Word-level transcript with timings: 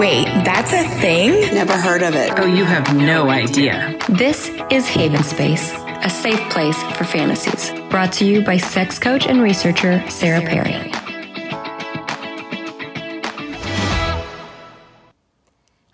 Wait, 0.00 0.24
that's 0.46 0.72
a 0.72 0.82
thing? 0.98 1.54
Never 1.54 1.76
heard 1.76 2.02
of 2.02 2.14
it. 2.14 2.32
Oh, 2.38 2.46
you 2.46 2.64
have 2.64 2.96
no 2.96 3.28
idea. 3.28 3.98
This 4.08 4.50
is 4.70 4.88
Haven 4.88 5.22
Space, 5.22 5.74
a 6.02 6.08
safe 6.08 6.40
place 6.48 6.82
for 6.96 7.04
fantasies. 7.04 7.70
Brought 7.90 8.10
to 8.14 8.24
you 8.24 8.42
by 8.42 8.56
sex 8.56 8.98
coach 8.98 9.26
and 9.26 9.42
researcher 9.42 10.02
Sarah 10.08 10.40
Perry. 10.40 10.72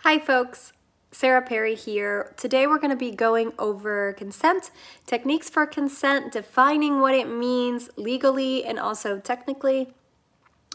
Hi, 0.05 0.21
folks. 0.21 0.73
Sarah 1.11 1.43
Perry 1.43 1.75
here. 1.75 2.33
Today 2.37 2.69
we're 2.69 2.79
going 2.79 2.91
to 2.91 2.97
be 2.97 3.11
going 3.11 3.55
over 3.59 4.13
consent, 4.13 4.71
techniques 5.07 5.51
for 5.51 5.67
consent, 5.67 6.31
defining 6.31 7.01
what 7.01 7.17
it 7.17 7.29
means 7.29 7.91
legally 7.97 8.65
and 8.65 8.79
also 8.79 9.19
technically, 9.19 9.93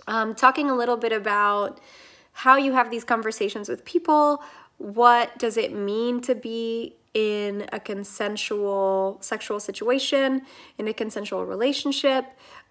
um, 0.05 0.35
talking 0.35 0.69
a 0.69 0.75
little 0.75 0.97
bit 0.97 1.13
about 1.13 1.79
how 2.41 2.57
you 2.57 2.71
have 2.73 2.89
these 2.89 3.03
conversations 3.03 3.69
with 3.69 3.85
people, 3.85 4.41
what 4.79 5.37
does 5.37 5.57
it 5.57 5.75
mean 5.75 6.21
to 6.21 6.33
be 6.33 6.95
in 7.13 7.67
a 7.71 7.79
consensual 7.79 9.19
sexual 9.21 9.59
situation, 9.59 10.41
in 10.79 10.87
a 10.87 10.93
consensual 10.93 11.45
relationship. 11.45 12.25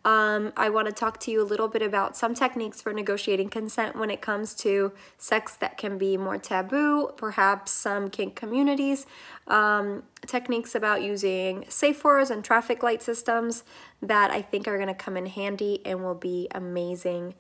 Um, 0.04 0.52
I 0.56 0.70
want 0.70 0.88
to 0.88 0.92
talk 0.92 1.20
to 1.20 1.30
you 1.30 1.40
a 1.42 1.44
little 1.44 1.68
bit 1.68 1.82
about 1.82 2.16
some 2.16 2.34
techniques 2.34 2.80
for 2.80 2.92
negotiating 2.92 3.50
consent 3.50 3.96
when 3.96 4.10
it 4.10 4.20
comes 4.20 4.54
to 4.56 4.92
sex 5.18 5.54
that 5.56 5.76
can 5.76 5.98
be 5.98 6.16
more 6.16 6.38
taboo, 6.38 7.12
perhaps 7.16 7.70
some 7.70 8.10
kink 8.10 8.34
communities, 8.34 9.06
um, 9.46 10.02
techniques 10.26 10.74
about 10.74 11.02
using 11.02 11.64
safe 11.68 12.02
words 12.02 12.30
and 12.30 12.42
traffic 12.42 12.82
light 12.82 13.02
systems 13.02 13.62
that 14.02 14.32
I 14.32 14.42
think 14.42 14.66
are 14.66 14.78
going 14.78 14.88
to 14.88 14.94
come 14.94 15.16
in 15.16 15.26
handy 15.26 15.80
and 15.84 16.02
will 16.02 16.14
be 16.14 16.48
amazing 16.52 17.34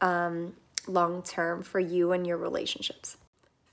um, 0.00 0.54
long 0.88 1.22
term 1.22 1.62
for 1.62 1.80
you 1.80 2.12
and 2.12 2.26
your 2.26 2.36
relationships. 2.36 3.16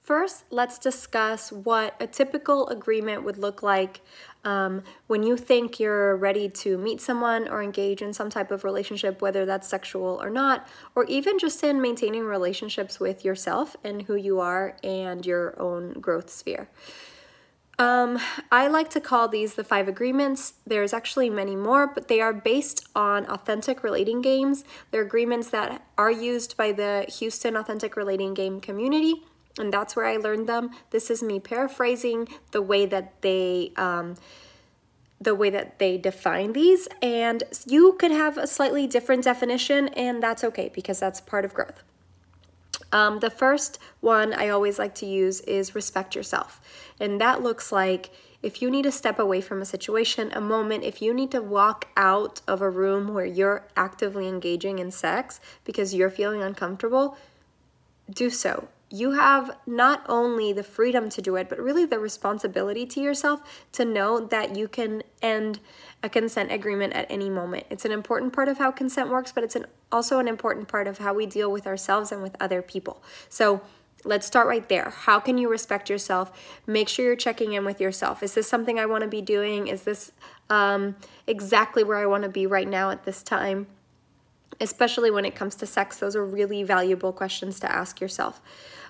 First, 0.08 0.46
let's 0.52 0.80
discuss 0.80 1.52
what 1.52 1.94
a 2.00 2.08
typical 2.08 2.66
agreement 2.70 3.26
would 3.26 3.38
look 3.38 3.62
like 3.62 4.00
um, 4.46 4.84
when 5.08 5.22
you 5.22 5.36
think 5.36 5.82
you're 5.82 6.16
ready 6.16 6.48
to 6.48 6.78
meet 6.78 7.02
someone 7.02 7.50
or 7.50 7.62
engage 7.62 8.02
in 8.02 8.14
some 8.14 8.30
type 8.30 8.50
of 8.50 8.64
relationship, 8.64 9.22
whether 9.22 9.46
that's 9.46 9.68
sexual 9.68 10.18
or 10.24 10.30
not, 10.30 10.66
or 10.96 11.04
even 11.08 11.38
just 11.38 11.62
in 11.62 11.82
maintaining 11.82 12.24
relationships 12.24 13.02
with 13.02 13.26
yourself 13.26 13.76
and 13.84 14.04
who 14.04 14.16
you 14.16 14.40
are 14.40 14.78
and 14.82 15.26
your 15.26 15.62
own 15.62 15.92
growth 16.00 16.30
sphere. 16.30 16.70
Um, 17.80 18.20
I 18.52 18.68
like 18.68 18.90
to 18.92 19.00
call 19.00 19.28
these 19.28 19.54
the 19.54 19.64
five 19.64 19.88
agreements. 19.88 20.56
There's 20.66 20.94
actually 20.94 21.30
many 21.30 21.56
more, 21.56 21.86
but 21.86 22.08
they 22.08 22.22
are 22.22 22.34
based 22.34 22.88
on 22.96 23.26
authentic 23.28 23.84
relating 23.84 24.22
games. 24.22 24.64
They're 24.90 25.04
agreements 25.04 25.50
that 25.50 25.86
are 25.96 26.10
used 26.10 26.58
by 26.58 26.72
the 26.72 27.06
Houston 27.20 27.56
Authentic 27.56 27.96
Relating 27.96 28.34
Game 28.34 28.60
community, 28.62 29.24
and 29.60 29.72
that's 29.72 29.96
where 29.96 30.06
I 30.06 30.18
learned 30.18 30.50
them. 30.50 30.72
This 30.90 31.12
is 31.12 31.22
me 31.22 31.40
paraphrasing 31.40 32.28
the 32.52 32.62
way 32.62 32.86
that 32.88 33.22
they. 33.22 33.74
Um, 33.76 34.16
the 35.20 35.34
way 35.34 35.50
that 35.50 35.80
they 35.80 35.98
define 35.98 36.54
these, 36.54 36.88
and 37.02 37.42
you 37.66 37.94
could 37.94 38.12
have 38.12 38.38
a 38.38 38.46
slightly 38.46 38.86
different 38.86 39.24
definition, 39.24 39.88
and 39.96 40.22
that's 40.22 40.44
okay 40.44 40.70
because 40.72 41.00
that's 41.00 41.20
part 41.20 41.44
of 41.44 41.56
growth. 41.56 41.82
Um, 42.92 43.20
the 43.20 43.30
first 43.30 43.80
one 44.00 44.34
I 44.34 44.50
always 44.50 44.80
like 44.80 44.96
to 44.96 45.06
use 45.06 45.42
is 45.42 45.76
respect 45.76 46.16
yourself. 46.16 46.62
And 47.00 47.20
that 47.22 47.44
looks 47.44 47.72
like 47.72 48.12
if 48.44 48.62
you 48.62 48.70
need 48.70 48.84
to 48.84 48.92
step 48.92 49.20
away 49.20 49.42
from 49.42 49.62
a 49.62 49.66
situation, 49.66 50.32
a 50.34 50.42
moment, 50.42 50.84
if 50.84 51.02
you 51.02 51.14
need 51.14 51.32
to 51.32 51.42
walk 51.42 51.88
out 51.98 52.42
of 52.48 52.62
a 52.62 52.70
room 52.70 53.14
where 53.14 53.26
you're 53.26 53.68
actively 53.76 54.28
engaging 54.28 54.80
in 54.80 54.92
sex 54.92 55.40
because 55.64 55.94
you're 55.94 56.10
feeling 56.10 56.42
uncomfortable, 56.42 57.18
do 58.10 58.30
so 58.30 58.68
you 58.90 59.12
have 59.12 59.58
not 59.66 60.04
only 60.08 60.54
the 60.54 60.64
freedom 60.64 61.10
to 61.10 61.22
do 61.22 61.36
it, 61.36 61.50
but 61.50 61.60
really 61.60 61.86
the 61.86 62.00
responsibility 62.00 62.86
to 62.86 63.02
yourself 63.02 63.42
to 63.74 63.84
know 63.84 64.20
that 64.20 64.56
you 64.56 64.68
can 64.68 65.04
end 65.22 65.60
a 66.04 66.10
consent 66.10 66.52
agreement 66.52 66.94
at 66.94 67.06
any 67.10 67.30
moment. 67.30 67.66
It's 67.70 67.84
an 67.84 67.92
important 67.92 68.32
part 68.32 68.48
of 68.48 68.58
how 68.58 68.72
consent 68.72 69.10
works, 69.10 69.32
but 69.32 69.44
it's 69.44 69.56
an, 69.56 69.66
also 69.92 70.20
an 70.20 70.28
important 70.28 70.68
part 70.68 70.88
of 70.88 71.00
how 71.00 71.14
we 71.14 71.26
deal 71.26 71.52
with 71.52 71.68
ourselves 71.68 72.12
and 72.12 72.22
with 72.22 72.36
other 72.40 72.62
people. 72.62 73.04
So, 73.30 73.62
Let's 74.06 74.28
start 74.28 74.48
right 74.48 74.68
there. 74.70 74.92
How 74.92 75.20
can 75.20 75.38
you 75.38 75.50
respect 75.50 75.90
yourself? 75.90 76.32
Make 76.66 76.88
sure 76.88 77.04
you're 77.04 77.16
checking 77.16 77.54
in 77.54 77.66
with 77.66 77.82
yourself. 77.82 78.22
Is 78.22 78.36
this 78.36 78.48
something 78.48 78.80
I 78.80 78.86
want 78.86 79.02
to 79.02 79.08
be 79.08 79.22
doing? 79.22 79.68
Is 79.68 79.84
this 79.84 80.12
um, 80.50 80.96
exactly 81.26 81.84
where 81.84 81.98
I 81.98 82.06
want 82.06 82.24
to 82.24 82.30
be 82.30 82.46
right 82.46 82.68
now 82.68 82.92
at 82.92 83.06
this 83.06 83.24
time? 83.24 83.68
Especially 84.62 85.12
when 85.12 85.26
it 85.26 85.36
comes 85.36 85.56
to 85.56 85.66
sex, 85.66 85.98
those 85.98 86.16
are 86.16 86.24
really 86.24 86.64
valuable 86.64 87.12
questions 87.12 87.60
to 87.60 87.72
ask 87.72 88.00
yourself. 88.00 88.40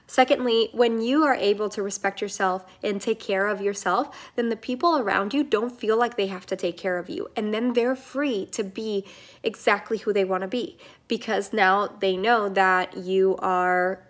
Secondly, 0.08 0.70
when 0.72 1.02
you 1.02 1.24
are 1.24 1.36
able 1.36 1.68
to 1.70 1.84
respect 1.84 2.22
yourself 2.22 2.66
and 2.82 3.02
take 3.02 3.20
care 3.20 3.48
of 3.48 3.62
yourself, 3.62 4.32
then 4.36 4.48
the 4.48 4.56
people 4.56 4.98
around 4.98 5.34
you 5.34 5.44
don't 5.44 5.78
feel 5.78 5.98
like 5.98 6.16
they 6.16 6.28
have 6.28 6.46
to 6.46 6.56
take 6.56 6.78
care 6.78 6.98
of 6.98 7.10
you. 7.10 7.30
And 7.36 7.54
then 7.54 7.74
they're 7.74 7.96
free 7.96 8.46
to 8.48 8.64
be 8.64 9.06
exactly 9.44 9.98
who 9.98 10.14
they 10.14 10.24
want 10.24 10.42
to 10.42 10.48
be 10.48 10.78
because 11.10 11.52
now 11.52 11.88
they 11.88 12.16
know 12.16 12.48
that 12.48 12.96
you 12.96 13.36
are 13.40 14.02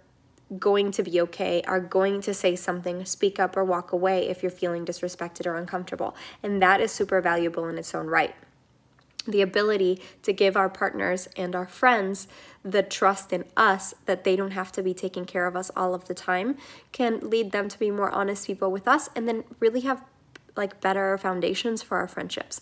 going 0.59 0.91
to 0.91 1.03
be 1.03 1.19
okay, 1.19 1.62
are 1.68 1.81
going 1.81 2.22
to 2.22 2.34
say 2.34 2.56
something, 2.56 3.03
speak 3.03 3.40
up, 3.40 3.58
or 3.58 3.66
walk 3.66 3.91
away 3.91 4.29
if 4.29 4.41
you're 4.41 4.52
feeling 4.52 4.85
disrespected 4.85 5.46
or 5.46 5.58
uncomfortable. 5.58 6.16
And 6.41 6.62
that 6.62 6.79
is 6.79 6.91
super 6.91 7.19
valuable 7.22 7.68
in 7.68 7.78
its 7.78 7.94
own 7.94 8.08
right 8.08 8.34
the 9.31 9.41
ability 9.41 10.01
to 10.23 10.33
give 10.33 10.55
our 10.57 10.69
partners 10.69 11.27
and 11.35 11.55
our 11.55 11.67
friends 11.67 12.27
the 12.63 12.83
trust 12.83 13.31
in 13.31 13.45
us 13.55 13.93
that 14.05 14.23
they 14.23 14.35
don't 14.35 14.51
have 14.51 14.71
to 14.73 14.83
be 14.83 14.93
taking 14.93 15.25
care 15.25 15.47
of 15.47 15.55
us 15.55 15.71
all 15.75 15.93
of 15.93 16.05
the 16.05 16.13
time 16.13 16.57
can 16.91 17.19
lead 17.29 17.51
them 17.51 17.69
to 17.69 17.79
be 17.79 17.91
more 17.91 18.11
honest 18.11 18.47
people 18.47 18.71
with 18.71 18.87
us 18.87 19.09
and 19.16 19.27
then 19.27 19.43
really 19.59 19.81
have 19.81 20.03
like 20.55 20.81
better 20.81 21.17
foundations 21.17 21.81
for 21.81 21.97
our 21.97 22.07
friendships. 22.07 22.61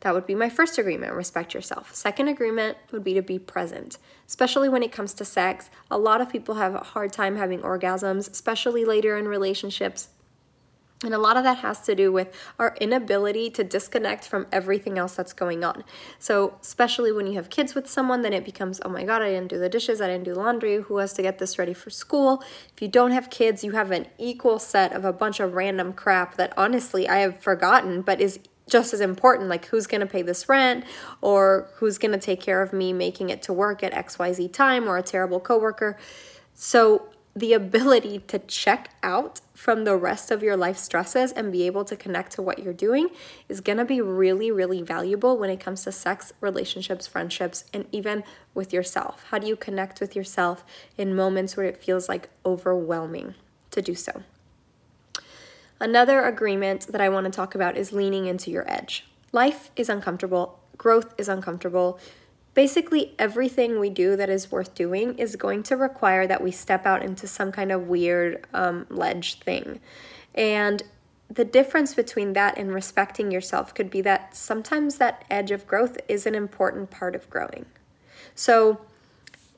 That 0.00 0.14
would 0.14 0.26
be 0.26 0.34
my 0.34 0.48
first 0.48 0.78
agreement 0.78 1.12
respect 1.12 1.54
yourself. 1.54 1.94
Second 1.94 2.28
agreement 2.28 2.78
would 2.90 3.04
be 3.04 3.14
to 3.14 3.22
be 3.22 3.38
present, 3.38 3.98
especially 4.26 4.68
when 4.68 4.82
it 4.82 4.92
comes 4.92 5.12
to 5.14 5.24
sex. 5.24 5.68
A 5.90 5.98
lot 5.98 6.20
of 6.20 6.30
people 6.30 6.54
have 6.54 6.74
a 6.74 6.80
hard 6.80 7.12
time 7.12 7.36
having 7.36 7.60
orgasms, 7.60 8.30
especially 8.30 8.84
later 8.84 9.16
in 9.18 9.28
relationships. 9.28 10.08
And 11.02 11.14
a 11.14 11.18
lot 11.18 11.38
of 11.38 11.44
that 11.44 11.58
has 11.58 11.80
to 11.82 11.94
do 11.94 12.12
with 12.12 12.28
our 12.58 12.76
inability 12.78 13.48
to 13.50 13.64
disconnect 13.64 14.28
from 14.28 14.46
everything 14.52 14.98
else 14.98 15.14
that's 15.14 15.32
going 15.32 15.64
on. 15.64 15.82
So, 16.18 16.58
especially 16.60 17.10
when 17.10 17.26
you 17.26 17.34
have 17.34 17.48
kids 17.48 17.74
with 17.74 17.88
someone, 17.88 18.20
then 18.20 18.34
it 18.34 18.44
becomes, 18.44 18.82
oh 18.84 18.90
my 18.90 19.04
God, 19.04 19.22
I 19.22 19.30
didn't 19.30 19.48
do 19.48 19.58
the 19.58 19.70
dishes, 19.70 20.02
I 20.02 20.08
didn't 20.08 20.24
do 20.24 20.34
laundry, 20.34 20.76
who 20.76 20.98
has 20.98 21.14
to 21.14 21.22
get 21.22 21.38
this 21.38 21.58
ready 21.58 21.72
for 21.72 21.88
school? 21.88 22.44
If 22.74 22.82
you 22.82 22.88
don't 22.88 23.12
have 23.12 23.30
kids, 23.30 23.64
you 23.64 23.72
have 23.72 23.90
an 23.90 24.08
equal 24.18 24.58
set 24.58 24.92
of 24.92 25.06
a 25.06 25.12
bunch 25.12 25.40
of 25.40 25.54
random 25.54 25.94
crap 25.94 26.36
that 26.36 26.52
honestly 26.58 27.08
I 27.08 27.20
have 27.20 27.40
forgotten, 27.40 28.02
but 28.02 28.20
is 28.20 28.38
just 28.68 28.94
as 28.94 29.00
important 29.00 29.48
like 29.48 29.66
who's 29.66 29.86
going 29.86 30.00
to 30.00 30.06
pay 30.06 30.22
this 30.22 30.48
rent 30.48 30.84
or 31.22 31.68
who's 31.76 31.98
going 31.98 32.12
to 32.12 32.18
take 32.18 32.40
care 32.40 32.62
of 32.62 32.72
me 32.72 32.92
making 32.92 33.28
it 33.28 33.42
to 33.42 33.52
work 33.52 33.82
at 33.82 33.92
xyz 33.92 34.52
time 34.52 34.88
or 34.88 34.96
a 34.96 35.02
terrible 35.02 35.40
coworker 35.40 35.98
so 36.54 37.08
the 37.34 37.52
ability 37.52 38.18
to 38.26 38.38
check 38.40 38.90
out 39.02 39.40
from 39.54 39.84
the 39.84 39.96
rest 39.96 40.30
of 40.30 40.42
your 40.42 40.56
life 40.56 40.76
stresses 40.76 41.30
and 41.32 41.52
be 41.52 41.64
able 41.66 41.84
to 41.84 41.96
connect 41.96 42.32
to 42.32 42.42
what 42.42 42.58
you're 42.58 42.72
doing 42.72 43.08
is 43.48 43.60
going 43.60 43.78
to 43.78 43.84
be 43.84 44.00
really, 44.00 44.50
really 44.50 44.82
valuable 44.82 45.36
when 45.36 45.50
it 45.50 45.60
comes 45.60 45.84
to 45.84 45.92
sex, 45.92 46.32
relationships, 46.40 47.06
friendships, 47.06 47.64
and 47.72 47.86
even 47.92 48.24
with 48.52 48.72
yourself. 48.72 49.24
How 49.30 49.38
do 49.38 49.46
you 49.46 49.56
connect 49.56 50.00
with 50.00 50.16
yourself 50.16 50.64
in 50.98 51.14
moments 51.14 51.56
where 51.56 51.66
it 51.66 51.82
feels 51.82 52.08
like 52.08 52.30
overwhelming 52.44 53.34
to 53.70 53.80
do 53.80 53.94
so? 53.94 54.22
Another 55.78 56.24
agreement 56.24 56.88
that 56.88 57.00
I 57.00 57.08
want 57.08 57.24
to 57.26 57.30
talk 57.30 57.54
about 57.54 57.76
is 57.76 57.92
leaning 57.92 58.26
into 58.26 58.50
your 58.50 58.70
edge. 58.70 59.06
Life 59.32 59.70
is 59.76 59.88
uncomfortable, 59.88 60.58
growth 60.76 61.14
is 61.16 61.28
uncomfortable 61.28 62.00
basically 62.54 63.14
everything 63.18 63.78
we 63.78 63.90
do 63.90 64.16
that 64.16 64.28
is 64.28 64.50
worth 64.50 64.74
doing 64.74 65.18
is 65.18 65.36
going 65.36 65.62
to 65.64 65.76
require 65.76 66.26
that 66.26 66.42
we 66.42 66.50
step 66.50 66.86
out 66.86 67.02
into 67.02 67.26
some 67.26 67.52
kind 67.52 67.70
of 67.70 67.88
weird 67.88 68.46
um, 68.52 68.86
ledge 68.88 69.38
thing. 69.40 69.80
And 70.34 70.82
the 71.28 71.44
difference 71.44 71.94
between 71.94 72.32
that 72.32 72.58
and 72.58 72.74
respecting 72.74 73.30
yourself 73.30 73.72
could 73.72 73.88
be 73.88 74.00
that 74.02 74.36
sometimes 74.36 74.96
that 74.96 75.24
edge 75.30 75.52
of 75.52 75.66
growth 75.66 75.96
is 76.08 76.26
an 76.26 76.34
important 76.34 76.90
part 76.90 77.14
of 77.14 77.30
growing. 77.30 77.66
So, 78.34 78.80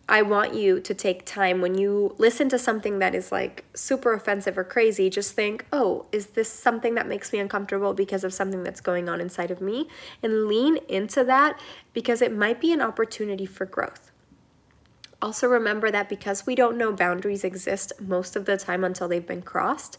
I 0.08 0.22
want 0.22 0.54
you 0.54 0.80
to 0.80 0.94
take 0.94 1.24
time 1.24 1.60
when 1.60 1.78
you 1.78 2.14
listen 2.18 2.48
to 2.48 2.58
something 2.58 2.98
that 2.98 3.14
is 3.14 3.30
like 3.30 3.64
super 3.74 4.12
offensive 4.12 4.58
or 4.58 4.64
crazy, 4.64 5.08
just 5.08 5.32
think, 5.32 5.64
oh, 5.72 6.06
is 6.10 6.28
this 6.28 6.50
something 6.50 6.96
that 6.96 7.06
makes 7.06 7.32
me 7.32 7.38
uncomfortable 7.38 7.94
because 7.94 8.24
of 8.24 8.34
something 8.34 8.62
that's 8.64 8.80
going 8.80 9.08
on 9.08 9.20
inside 9.20 9.50
of 9.50 9.60
me? 9.60 9.88
And 10.22 10.46
lean 10.46 10.78
into 10.88 11.22
that 11.24 11.58
because 11.92 12.20
it 12.20 12.36
might 12.36 12.60
be 12.60 12.72
an 12.72 12.80
opportunity 12.80 13.46
for 13.46 13.64
growth. 13.64 14.10
Also, 15.22 15.46
remember 15.46 15.88
that 15.92 16.08
because 16.08 16.46
we 16.46 16.56
don't 16.56 16.76
know 16.76 16.92
boundaries 16.92 17.44
exist 17.44 17.92
most 18.00 18.34
of 18.34 18.44
the 18.44 18.56
time 18.56 18.82
until 18.82 19.06
they've 19.06 19.26
been 19.26 19.40
crossed, 19.40 19.98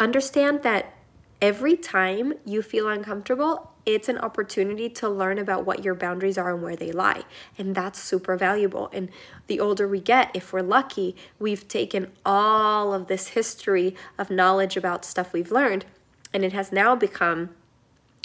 understand 0.00 0.64
that 0.64 0.92
every 1.40 1.76
time 1.76 2.34
you 2.44 2.62
feel 2.62 2.88
uncomfortable, 2.88 3.70
it's 3.86 4.08
an 4.08 4.18
opportunity 4.18 4.88
to 4.90 5.08
learn 5.08 5.38
about 5.38 5.64
what 5.64 5.84
your 5.84 5.94
boundaries 5.94 6.36
are 6.36 6.52
and 6.52 6.62
where 6.62 6.74
they 6.74 6.90
lie. 6.90 7.22
And 7.56 7.74
that's 7.74 8.02
super 8.02 8.36
valuable. 8.36 8.90
And 8.92 9.08
the 9.46 9.60
older 9.60 9.86
we 9.86 10.00
get, 10.00 10.34
if 10.34 10.52
we're 10.52 10.62
lucky, 10.62 11.14
we've 11.38 11.68
taken 11.68 12.10
all 12.26 12.92
of 12.92 13.06
this 13.06 13.28
history 13.28 13.94
of 14.18 14.28
knowledge 14.28 14.76
about 14.76 15.04
stuff 15.04 15.32
we've 15.32 15.52
learned, 15.52 15.86
and 16.34 16.44
it 16.44 16.52
has 16.52 16.72
now 16.72 16.96
become 16.96 17.50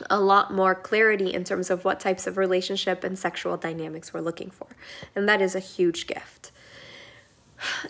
a 0.10 0.20
lot 0.20 0.52
more 0.52 0.74
clarity 0.74 1.32
in 1.32 1.44
terms 1.44 1.70
of 1.70 1.86
what 1.86 2.00
types 2.00 2.26
of 2.26 2.38
relationship 2.38 3.04
and 3.04 3.20
sexual 3.20 3.56
dynamics 3.56 4.12
we're 4.14 4.22
looking 4.22 4.50
for. 4.50 4.68
And 5.16 5.30
that 5.30 5.42
is 5.42 5.54
a 5.54 5.60
huge 5.60 6.08
gift. 6.08 6.52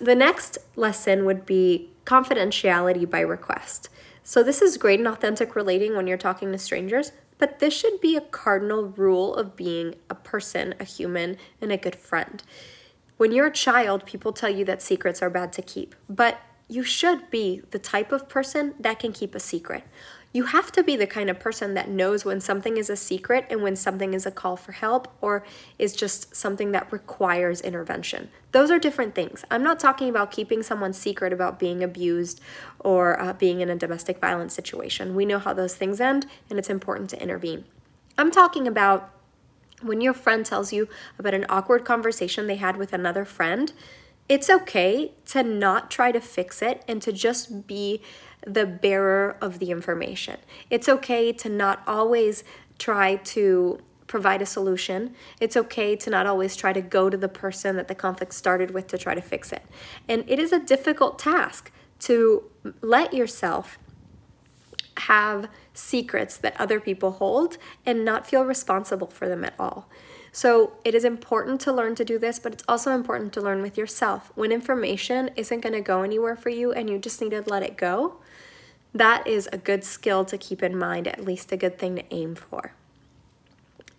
The 0.01 0.15
next 0.15 0.57
lesson 0.75 1.23
would 1.23 1.45
be 1.45 1.89
confidentiality 2.05 3.09
by 3.09 3.21
request. 3.21 3.87
So, 4.23 4.43
this 4.43 4.61
is 4.61 4.77
great 4.77 4.99
in 4.99 5.07
authentic 5.07 5.55
relating 5.55 5.95
when 5.95 6.07
you're 6.07 6.17
talking 6.17 6.51
to 6.51 6.57
strangers, 6.57 7.11
but 7.41 7.57
this 7.57 7.73
should 7.73 7.99
be 7.99 8.15
a 8.15 8.21
cardinal 8.21 8.83
rule 8.83 9.33
of 9.33 9.55
being 9.55 9.95
a 10.11 10.15
person, 10.15 10.75
a 10.79 10.83
human, 10.83 11.37
and 11.59 11.71
a 11.71 11.77
good 11.77 11.95
friend. 11.95 12.43
When 13.17 13.31
you're 13.31 13.47
a 13.47 13.51
child, 13.51 14.05
people 14.05 14.31
tell 14.31 14.51
you 14.51 14.63
that 14.65 14.79
secrets 14.79 15.23
are 15.23 15.29
bad 15.31 15.51
to 15.53 15.63
keep, 15.63 15.95
but 16.07 16.39
you 16.67 16.83
should 16.83 17.31
be 17.31 17.63
the 17.71 17.79
type 17.79 18.11
of 18.11 18.29
person 18.29 18.75
that 18.79 18.99
can 18.99 19.11
keep 19.11 19.33
a 19.33 19.39
secret. 19.39 19.83
You 20.33 20.45
have 20.45 20.71
to 20.73 20.83
be 20.83 20.95
the 20.95 21.07
kind 21.07 21.29
of 21.29 21.39
person 21.39 21.73
that 21.73 21.89
knows 21.89 22.23
when 22.23 22.39
something 22.39 22.77
is 22.77 22.89
a 22.89 22.95
secret 22.95 23.45
and 23.49 23.61
when 23.61 23.75
something 23.75 24.13
is 24.13 24.25
a 24.25 24.31
call 24.31 24.55
for 24.55 24.71
help 24.71 25.13
or 25.19 25.43
is 25.77 25.93
just 25.93 26.33
something 26.35 26.71
that 26.71 26.91
requires 26.91 27.59
intervention. 27.59 28.29
Those 28.53 28.71
are 28.71 28.79
different 28.79 29.13
things. 29.13 29.43
I'm 29.51 29.63
not 29.63 29.79
talking 29.79 30.09
about 30.09 30.31
keeping 30.31 30.63
someone 30.63 30.93
secret 30.93 31.33
about 31.33 31.59
being 31.59 31.83
abused 31.83 32.39
or 32.79 33.19
uh, 33.19 33.33
being 33.33 33.59
in 33.59 33.69
a 33.69 33.75
domestic 33.75 34.19
violence 34.19 34.53
situation. 34.53 35.15
We 35.15 35.25
know 35.25 35.39
how 35.39 35.53
those 35.53 35.75
things 35.75 35.99
end 35.99 36.27
and 36.49 36.57
it's 36.57 36.69
important 36.69 37.09
to 37.09 37.21
intervene. 37.21 37.65
I'm 38.17 38.31
talking 38.31 38.67
about 38.67 39.11
when 39.81 39.99
your 39.99 40.13
friend 40.13 40.45
tells 40.45 40.71
you 40.71 40.87
about 41.19 41.33
an 41.33 41.45
awkward 41.49 41.83
conversation 41.83 42.47
they 42.47 42.55
had 42.55 42.77
with 42.77 42.93
another 42.93 43.25
friend. 43.25 43.73
It's 44.29 44.49
okay 44.49 45.11
to 45.27 45.43
not 45.43 45.91
try 45.91 46.11
to 46.11 46.21
fix 46.21 46.61
it 46.61 46.83
and 46.87 47.01
to 47.01 47.11
just 47.11 47.67
be 47.67 48.01
the 48.45 48.65
bearer 48.65 49.37
of 49.41 49.59
the 49.59 49.71
information. 49.71 50.37
It's 50.69 50.87
okay 50.89 51.31
to 51.33 51.49
not 51.49 51.81
always 51.85 52.43
try 52.79 53.17
to 53.17 53.79
provide 54.07 54.41
a 54.41 54.45
solution. 54.45 55.15
It's 55.39 55.55
okay 55.55 55.95
to 55.95 56.09
not 56.09 56.25
always 56.25 56.55
try 56.55 56.73
to 56.73 56.81
go 56.81 57.09
to 57.09 57.15
the 57.15 57.29
person 57.29 57.75
that 57.77 57.87
the 57.87 57.95
conflict 57.95 58.33
started 58.33 58.71
with 58.71 58.87
to 58.87 58.97
try 58.97 59.15
to 59.15 59.21
fix 59.21 59.53
it. 59.53 59.63
And 60.07 60.25
it 60.27 60.39
is 60.39 60.51
a 60.51 60.59
difficult 60.59 61.17
task 61.17 61.71
to 61.99 62.43
let 62.81 63.13
yourself 63.13 63.77
have 64.97 65.47
secrets 65.73 66.35
that 66.37 66.59
other 66.59 66.79
people 66.79 67.11
hold 67.11 67.57
and 67.85 68.03
not 68.03 68.27
feel 68.27 68.43
responsible 68.43 69.07
for 69.07 69.29
them 69.29 69.45
at 69.45 69.53
all. 69.57 69.87
So 70.31 70.73
it 70.85 70.95
is 70.95 71.03
important 71.03 71.59
to 71.61 71.73
learn 71.73 71.95
to 71.95 72.05
do 72.05 72.17
this, 72.17 72.39
but 72.39 72.53
it's 72.53 72.63
also 72.67 72.95
important 72.95 73.33
to 73.33 73.41
learn 73.41 73.61
with 73.61 73.77
yourself. 73.77 74.31
When 74.35 74.51
information 74.51 75.29
isn't 75.35 75.59
going 75.59 75.73
to 75.73 75.81
go 75.81 76.03
anywhere 76.03 76.35
for 76.35 76.49
you 76.49 76.71
and 76.71 76.89
you 76.89 76.99
just 76.99 77.21
need 77.21 77.31
to 77.31 77.41
let 77.41 77.63
it 77.63 77.75
go, 77.75 78.15
that 78.93 79.27
is 79.27 79.49
a 79.51 79.57
good 79.57 79.83
skill 79.83 80.23
to 80.25 80.37
keep 80.37 80.63
in 80.63 80.77
mind, 80.77 81.07
at 81.07 81.23
least 81.23 81.51
a 81.51 81.57
good 81.57 81.77
thing 81.77 81.95
to 81.97 82.13
aim 82.13 82.35
for. 82.35 82.73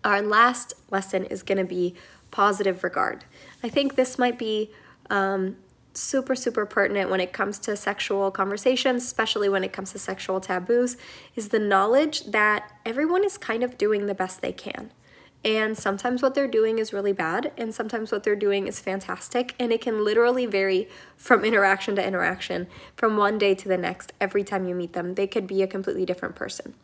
Our 0.03 0.21
last 0.21 0.73
lesson 0.89 1.25
is 1.25 1.43
going 1.43 1.59
to 1.59 1.63
be 1.63 1.95
positive 2.31 2.83
regard. 2.83 3.25
I 3.63 3.69
think 3.69 3.95
this 3.95 4.17
might 4.17 4.37
be 4.37 4.71
um, 5.09 5.55
super, 5.93 6.35
super 6.35 6.65
pertinent 6.65 7.09
when 7.09 7.19
it 7.21 7.31
comes 7.31 7.59
to 7.59 7.75
sexual 7.75 8.31
conversations, 8.31 9.03
especially 9.03 9.49
when 9.49 9.63
it 9.63 9.71
comes 9.71 9.91
to 9.91 9.99
sexual 9.99 10.41
taboos, 10.41 10.97
is 11.35 11.49
the 11.49 11.59
knowledge 11.59 12.25
that 12.25 12.71
everyone 12.85 13.23
is 13.23 13.37
kind 13.37 13.63
of 13.63 13.77
doing 13.77 14.07
the 14.07 14.15
best 14.15 14.41
they 14.41 14.51
can. 14.51 14.91
And 15.45 15.77
sometimes 15.77 16.21
what 16.21 16.35
they're 16.35 16.47
doing 16.47 16.79
is 16.79 16.93
really 16.93 17.11
bad, 17.11 17.51
and 17.57 17.75
sometimes 17.75 18.11
what 18.11 18.23
they're 18.23 18.35
doing 18.35 18.65
is 18.67 18.79
fantastic. 18.79 19.53
And 19.59 19.73
it 19.73 19.81
can 19.81 20.03
literally 20.03 20.45
vary 20.45 20.87
from 21.17 21.43
interaction 21.43 21.95
to 21.97 22.05
interaction, 22.05 22.67
from 22.95 23.17
one 23.17 23.37
day 23.37 23.53
to 23.55 23.67
the 23.67 23.77
next, 23.77 24.13
every 24.21 24.43
time 24.43 24.67
you 24.67 24.73
meet 24.73 24.93
them. 24.93 25.15
They 25.15 25.27
could 25.27 25.47
be 25.47 25.61
a 25.61 25.67
completely 25.67 26.05
different 26.05 26.35
person. 26.35 26.75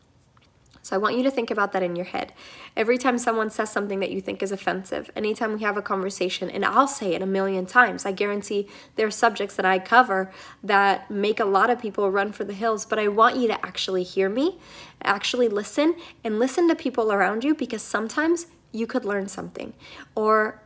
So 0.82 0.96
I 0.96 1.00
want 1.00 1.18
you 1.18 1.24
to 1.24 1.32
think 1.32 1.52
about 1.52 1.72
that 1.74 1.84
in 1.84 1.96
your 1.96 2.06
head. 2.06 2.34
Every 2.76 2.98
time 2.98 3.18
someone 3.18 3.50
says 3.50 3.72
something 3.72 4.00
that 4.00 4.12
you 4.12 4.22
think 4.22 4.42
is 4.42 4.52
offensive, 4.52 5.12
anytime 5.16 5.54
we 5.54 5.62
have 5.62 5.78
a 5.78 5.82
conversation, 5.82 6.50
and 6.50 6.66
I'll 6.66 6.88
say 6.88 7.14
it 7.14 7.22
a 7.22 7.26
million 7.26 7.66
times, 7.66 8.06
I 8.06 8.12
guarantee 8.12 8.68
there 8.96 9.08
are 9.08 9.12
subjects 9.12 9.56
that 9.56 9.66
I 9.66 9.80
cover 9.80 10.32
that 10.64 11.12
make 11.12 11.40
a 11.40 11.46
lot 11.46 11.70
of 11.70 11.80
people 11.80 12.10
run 12.10 12.32
for 12.32 12.44
the 12.44 12.54
hills, 12.54 12.86
but 12.86 12.98
I 12.98 13.08
want 13.08 13.38
you 13.38 13.48
to 13.50 13.66
actually 13.66 14.04
hear 14.04 14.30
me, 14.30 14.58
actually 15.04 15.48
listen, 15.48 15.96
and 16.24 16.40
listen 16.40 16.68
to 16.70 16.76
people 16.76 17.12
around 17.12 17.44
you 17.44 17.54
because 17.54 17.82
sometimes 17.82 18.48
you 18.72 18.88
could 18.88 19.06
learn 19.06 19.28
something. 19.28 19.74
Or 20.16 20.62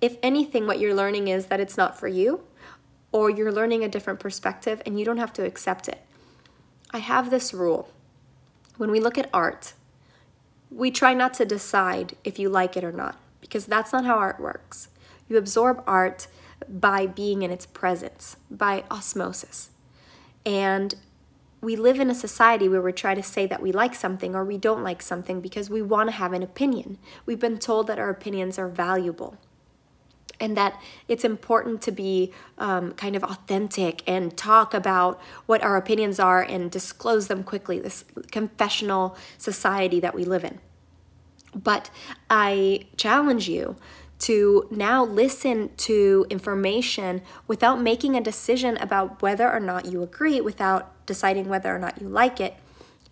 if 0.00 0.16
anything, 0.22 0.66
what 0.66 0.78
you're 0.78 0.94
learning 0.94 1.28
is 1.28 1.46
that 1.46 1.60
it's 1.60 1.76
not 1.76 1.98
for 1.98 2.08
you, 2.08 2.42
or 3.12 3.28
you're 3.28 3.52
learning 3.52 3.84
a 3.84 3.88
different 3.88 4.20
perspective 4.20 4.80
and 4.86 4.98
you 4.98 5.04
don't 5.04 5.18
have 5.18 5.32
to 5.34 5.44
accept 5.44 5.88
it. 5.88 6.00
I 6.92 6.98
have 6.98 7.30
this 7.30 7.52
rule 7.52 7.90
when 8.80 8.90
we 8.90 8.98
look 8.98 9.18
at 9.18 9.28
art, 9.30 9.74
we 10.70 10.90
try 10.90 11.12
not 11.12 11.34
to 11.34 11.44
decide 11.44 12.16
if 12.24 12.38
you 12.38 12.48
like 12.48 12.78
it 12.78 12.82
or 12.82 12.90
not, 12.90 13.18
because 13.42 13.66
that's 13.66 13.92
not 13.92 14.06
how 14.06 14.16
art 14.16 14.40
works. 14.40 14.88
You 15.28 15.36
absorb 15.36 15.84
art 15.86 16.28
by 16.66 17.06
being 17.06 17.42
in 17.42 17.50
its 17.50 17.66
presence, 17.66 18.38
by 18.50 18.84
osmosis. 18.90 19.68
And 20.46 20.94
we 21.60 21.76
live 21.76 22.00
in 22.00 22.08
a 22.08 22.14
society 22.14 22.70
where 22.70 22.80
we 22.80 22.94
try 22.94 23.14
to 23.14 23.22
say 23.22 23.44
that 23.48 23.60
we 23.60 23.70
like 23.70 23.94
something 23.94 24.34
or 24.34 24.46
we 24.46 24.56
don't 24.56 24.82
like 24.82 25.02
something 25.02 25.42
because 25.42 25.68
we 25.68 25.82
want 25.82 26.08
to 26.08 26.16
have 26.16 26.32
an 26.32 26.42
opinion. 26.42 26.96
We've 27.26 27.38
been 27.38 27.58
told 27.58 27.86
that 27.88 27.98
our 27.98 28.08
opinions 28.08 28.58
are 28.58 28.68
valuable 28.68 29.36
and 30.40 30.56
that 30.56 30.80
it's 31.06 31.24
important 31.24 31.82
to 31.82 31.92
be 31.92 32.32
um, 32.58 32.92
kind 32.92 33.14
of 33.14 33.22
authentic 33.22 34.02
and 34.06 34.36
talk 34.36 34.74
about 34.74 35.20
what 35.46 35.62
our 35.62 35.76
opinions 35.76 36.18
are 36.18 36.42
and 36.42 36.70
disclose 36.70 37.28
them 37.28 37.44
quickly, 37.44 37.78
this 37.78 38.04
confessional 38.30 39.16
society 39.38 40.00
that 40.00 40.14
we 40.14 40.24
live 40.24 40.44
in. 40.44 40.58
But 41.54 41.90
I 42.28 42.86
challenge 42.96 43.48
you 43.48 43.76
to 44.20 44.68
now 44.70 45.04
listen 45.04 45.70
to 45.76 46.26
information 46.28 47.22
without 47.46 47.80
making 47.80 48.16
a 48.16 48.20
decision 48.20 48.76
about 48.76 49.22
whether 49.22 49.50
or 49.50 49.60
not 49.60 49.86
you 49.86 50.02
agree, 50.02 50.40
without 50.40 51.06
deciding 51.06 51.48
whether 51.48 51.74
or 51.74 51.78
not 51.78 52.00
you 52.00 52.08
like 52.08 52.38
it, 52.38 52.54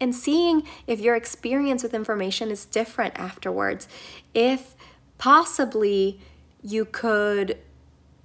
and 0.00 0.14
seeing 0.14 0.62
if 0.86 1.00
your 1.00 1.16
experience 1.16 1.82
with 1.82 1.94
information 1.94 2.50
is 2.50 2.64
different 2.64 3.18
afterwards. 3.18 3.88
If 4.34 4.76
possibly 5.16 6.20
you 6.62 6.84
could 6.84 7.58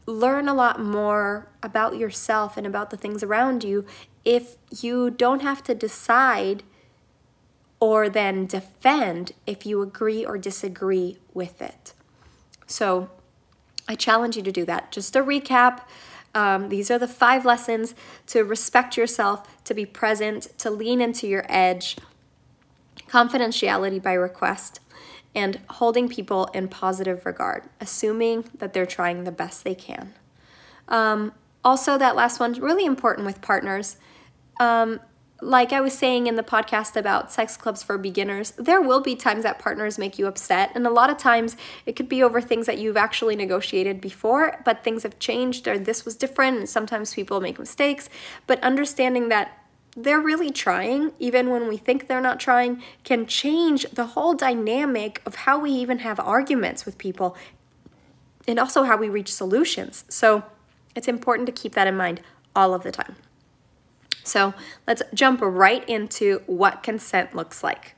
learn 0.06 0.48
a 0.48 0.54
lot 0.54 0.80
more 0.80 1.48
about 1.62 1.98
yourself 1.98 2.58
and 2.58 2.68
about 2.68 2.90
the 2.90 2.98
things 2.98 3.24
around 3.24 3.64
you 3.64 3.86
if 4.26 4.56
you 4.82 5.10
don't 5.10 5.42
have 5.42 5.64
to 5.64 5.76
decide 5.76 6.64
or 7.80 8.10
then 8.10 8.46
defend 8.46 9.34
if 9.46 9.66
you 9.66 9.82
agree 9.82 10.26
or 10.26 10.38
disagree 10.38 11.18
with 11.34 11.62
it. 11.62 11.94
So 12.66 13.10
I 13.88 13.96
challenge 13.96 14.38
you 14.38 14.44
to 14.44 14.52
do 14.52 14.66
that. 14.66 14.92
Just 14.92 15.16
a 15.16 15.22
recap. 15.22 15.82
Um, 16.34 16.70
these 16.70 16.90
are 16.90 16.98
the 16.98 17.08
five 17.08 17.46
lessons 17.46 17.94
to 18.28 18.44
respect 18.44 18.98
yourself, 18.98 19.64
to 19.66 19.74
be 19.74 19.86
present, 19.86 20.58
to 20.60 20.72
lean 20.72 21.02
into 21.02 21.28
your 21.28 21.46
edge, 21.50 21.98
confidentiality 23.08 24.02
by 24.02 24.14
request, 24.14 24.80
and 25.36 25.60
holding 25.70 26.08
people 26.08 26.46
in 26.54 26.68
positive 26.68 27.26
regard, 27.26 27.64
assuming 27.82 28.46
that 28.58 28.74
they're 28.74 28.86
trying 28.86 29.24
the 29.24 29.32
best 29.32 29.64
they 29.64 29.76
can. 29.76 30.14
Um, 30.88 31.34
also, 31.64 31.98
that 31.98 32.16
last 32.16 32.40
one's 32.40 32.60
really 32.60 32.86
important 32.86 33.26
with 33.26 33.42
partners. 33.42 33.98
Um, 34.60 35.00
like 35.42 35.74
I 35.74 35.82
was 35.82 35.94
saying 35.94 36.28
in 36.28 36.36
the 36.36 36.44
podcast 36.44 36.96
about 36.96 37.32
sex 37.32 37.58
clubs 37.58 37.84
for 37.84 37.98
beginners, 37.98 38.52
there 38.52 38.82
will 38.82 39.02
be 39.02 39.16
times 39.16 39.44
that 39.44 39.60
partners 39.60 39.98
make 39.98 40.18
you 40.18 40.28
upset. 40.28 40.72
And 40.74 40.88
a 40.88 40.90
lot 40.90 41.10
of 41.10 41.18
times 41.18 41.58
it 41.86 41.96
could 41.96 42.08
be 42.08 42.24
over 42.24 42.40
things 42.40 42.66
that 42.66 42.78
you've 42.78 42.98
actually 42.98 43.36
negotiated 43.36 44.00
before, 44.00 44.62
but 44.64 44.84
things 44.84 45.04
have 45.04 45.20
changed 45.20 45.68
or 45.68 45.78
this 45.78 46.06
was 46.06 46.16
different. 46.16 46.58
And 46.58 46.70
sometimes 46.70 47.14
people 47.14 47.42
make 47.42 47.60
mistakes. 47.60 48.10
But 48.48 48.64
understanding 48.64 49.30
that 49.30 49.63
they're 49.96 50.20
really 50.20 50.50
trying, 50.50 51.12
even 51.20 51.50
when 51.50 51.68
we 51.68 51.78
think 51.78 52.08
they're 52.08 52.22
not 52.22 52.40
trying, 52.40 52.82
can 53.04 53.26
change 53.26 53.86
the 53.92 54.08
whole 54.08 54.34
dynamic 54.34 55.22
of 55.26 55.36
how 55.36 55.60
we 55.60 55.72
even 55.72 56.00
have 56.00 56.20
arguments 56.20 56.86
with 56.86 56.98
people 56.98 57.36
and 58.48 58.60
also 58.60 58.84
how 58.84 58.98
we 58.98 59.10
reach 59.10 59.32
solutions. 59.32 60.04
So 60.10 60.44
it's 60.96 61.08
important 61.08 61.46
to 61.46 61.52
keep 61.52 61.74
that 61.76 61.88
in 61.88 61.96
mind 61.96 62.22
all 62.56 62.74
of 62.74 62.84
the 62.84 62.92
time. 62.92 63.16
So 64.24 64.54
let's 64.88 65.04
jump 65.14 65.42
right 65.42 65.88
into 65.88 66.42
what 66.48 66.82
consent 66.82 67.36
looks 67.36 67.64
like. 67.64 67.96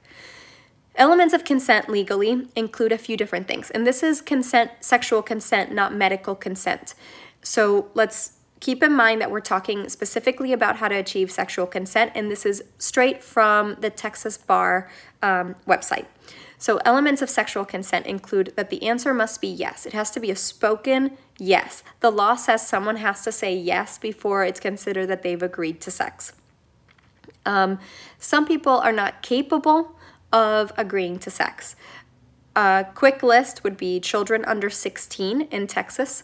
Elements 0.95 1.33
of 1.33 1.43
consent 1.43 1.89
legally 1.89 2.47
include 2.55 2.91
a 2.91 2.97
few 2.97 3.17
different 3.17 3.47
things, 3.47 3.69
and 3.69 3.85
this 3.85 4.01
is 4.01 4.21
consent, 4.21 4.71
sexual 4.79 5.21
consent, 5.21 5.71
not 5.73 5.93
medical 5.93 6.35
consent. 6.35 6.93
So 7.43 7.89
let's 7.93 8.34
keep 8.59 8.81
in 8.81 8.93
mind 8.93 9.21
that 9.21 9.31
we're 9.31 9.41
talking 9.41 9.89
specifically 9.89 10.53
about 10.53 10.77
how 10.77 10.87
to 10.87 10.95
achieve 10.95 11.31
sexual 11.31 11.67
consent, 11.67 12.11
and 12.15 12.31
this 12.31 12.45
is 12.45 12.63
straight 12.77 13.23
from 13.23 13.75
the 13.79 13.89
Texas 13.89 14.37
Bar 14.37 14.89
um, 15.21 15.55
website. 15.67 16.05
So, 16.57 16.77
elements 16.85 17.21
of 17.21 17.29
sexual 17.29 17.65
consent 17.65 18.05
include 18.05 18.53
that 18.55 18.69
the 18.69 18.87
answer 18.87 19.13
must 19.13 19.41
be 19.41 19.47
yes. 19.47 19.85
It 19.85 19.93
has 19.93 20.09
to 20.11 20.19
be 20.19 20.31
a 20.31 20.35
spoken 20.35 21.17
yes. 21.37 21.83
The 21.99 22.09
law 22.09 22.35
says 22.35 22.65
someone 22.65 22.97
has 22.97 23.23
to 23.23 23.31
say 23.31 23.55
yes 23.55 23.97
before 23.97 24.43
it's 24.45 24.59
considered 24.59 25.07
that 25.07 25.21
they've 25.21 25.43
agreed 25.43 25.81
to 25.81 25.91
sex. 25.91 26.33
Um, 27.45 27.79
some 28.17 28.47
people 28.47 28.79
are 28.79 28.93
not 28.93 29.21
capable 29.21 29.95
of 30.31 30.71
agreeing 30.77 31.19
to 31.19 31.29
sex. 31.29 31.75
A 32.55 32.85
quick 32.95 33.21
list 33.21 33.63
would 33.63 33.77
be 33.77 33.99
children 33.99 34.45
under 34.45 34.69
16 34.69 35.41
in 35.41 35.67
Texas. 35.67 36.23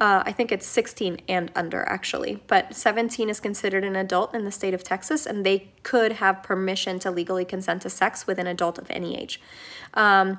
Uh, 0.00 0.22
I 0.24 0.32
think 0.32 0.50
it's 0.50 0.66
16 0.66 1.20
and 1.28 1.52
under 1.54 1.82
actually, 1.82 2.42
but 2.46 2.74
17 2.74 3.28
is 3.28 3.38
considered 3.38 3.84
an 3.84 3.96
adult 3.96 4.34
in 4.34 4.46
the 4.46 4.50
state 4.50 4.72
of 4.72 4.82
Texas, 4.82 5.26
and 5.26 5.44
they 5.44 5.68
could 5.82 6.12
have 6.12 6.42
permission 6.42 6.98
to 7.00 7.10
legally 7.10 7.44
consent 7.44 7.82
to 7.82 7.90
sex 7.90 8.26
with 8.26 8.38
an 8.38 8.46
adult 8.46 8.78
of 8.78 8.90
any 8.90 9.18
age. 9.20 9.42
Um, 9.92 10.38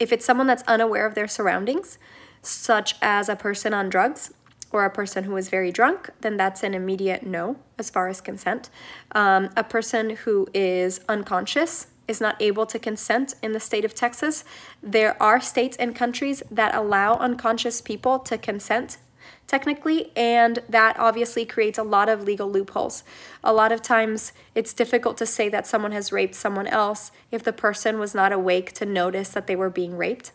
if 0.00 0.12
it's 0.12 0.24
someone 0.24 0.48
that's 0.48 0.64
unaware 0.64 1.06
of 1.06 1.14
their 1.14 1.28
surroundings, 1.28 1.98
such 2.42 2.96
as 3.00 3.28
a 3.28 3.36
person 3.36 3.72
on 3.72 3.88
drugs 3.88 4.32
or 4.72 4.84
a 4.84 4.90
person 4.90 5.24
who 5.24 5.36
is 5.36 5.48
very 5.48 5.70
drunk, 5.70 6.10
then 6.20 6.36
that's 6.36 6.64
an 6.64 6.74
immediate 6.74 7.24
no 7.24 7.56
as 7.78 7.90
far 7.90 8.08
as 8.08 8.20
consent. 8.20 8.70
Um, 9.12 9.50
a 9.56 9.62
person 9.62 10.10
who 10.10 10.48
is 10.52 11.00
unconscious 11.08 11.86
is 12.08 12.20
not 12.20 12.40
able 12.40 12.66
to 12.66 12.78
consent 12.78 13.34
in 13.42 13.52
the 13.52 13.60
state 13.60 13.84
of 13.84 13.94
Texas. 13.94 14.44
There 14.82 15.20
are 15.22 15.40
states 15.40 15.76
and 15.76 15.94
countries 15.94 16.42
that 16.50 16.74
allow 16.74 17.14
unconscious 17.14 17.80
people 17.80 18.18
to 18.20 18.38
consent 18.38 18.98
technically, 19.46 20.10
and 20.16 20.58
that 20.68 20.98
obviously 20.98 21.44
creates 21.44 21.78
a 21.78 21.82
lot 21.82 22.08
of 22.08 22.24
legal 22.24 22.50
loopholes. 22.50 23.04
A 23.44 23.52
lot 23.52 23.72
of 23.72 23.80
times 23.80 24.32
it's 24.54 24.72
difficult 24.72 25.16
to 25.18 25.26
say 25.26 25.48
that 25.48 25.66
someone 25.66 25.92
has 25.92 26.12
raped 26.12 26.34
someone 26.34 26.66
else 26.66 27.12
if 27.30 27.42
the 27.42 27.52
person 27.52 27.98
was 27.98 28.14
not 28.14 28.32
awake 28.32 28.72
to 28.72 28.86
notice 28.86 29.28
that 29.30 29.46
they 29.46 29.56
were 29.56 29.70
being 29.70 29.96
raped. 29.96 30.32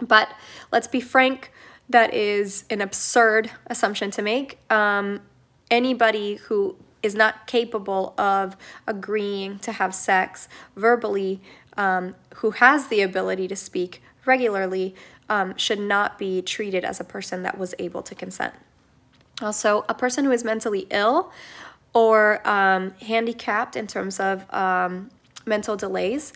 But 0.00 0.32
let's 0.72 0.88
be 0.88 1.00
frank, 1.00 1.52
that 1.88 2.12
is 2.12 2.64
an 2.70 2.80
absurd 2.80 3.50
assumption 3.66 4.10
to 4.12 4.22
make. 4.22 4.58
Um, 4.70 5.20
anybody 5.70 6.36
who 6.36 6.76
is 7.02 7.14
not 7.14 7.46
capable 7.46 8.14
of 8.18 8.56
agreeing 8.86 9.58
to 9.60 9.72
have 9.72 9.94
sex 9.94 10.48
verbally, 10.76 11.40
um, 11.76 12.14
who 12.36 12.50
has 12.52 12.88
the 12.88 13.00
ability 13.00 13.48
to 13.48 13.56
speak 13.56 14.02
regularly, 14.24 14.94
um, 15.28 15.56
should 15.56 15.80
not 15.80 16.18
be 16.18 16.42
treated 16.42 16.84
as 16.84 17.00
a 17.00 17.04
person 17.04 17.42
that 17.42 17.58
was 17.58 17.74
able 17.78 18.02
to 18.02 18.14
consent. 18.14 18.54
Also, 19.40 19.84
a 19.88 19.94
person 19.94 20.24
who 20.24 20.32
is 20.32 20.42
mentally 20.42 20.86
ill 20.90 21.30
or 21.94 22.46
um, 22.48 22.92
handicapped 23.02 23.76
in 23.76 23.86
terms 23.86 24.18
of 24.18 24.52
um, 24.52 25.10
mental 25.46 25.76
delays 25.76 26.32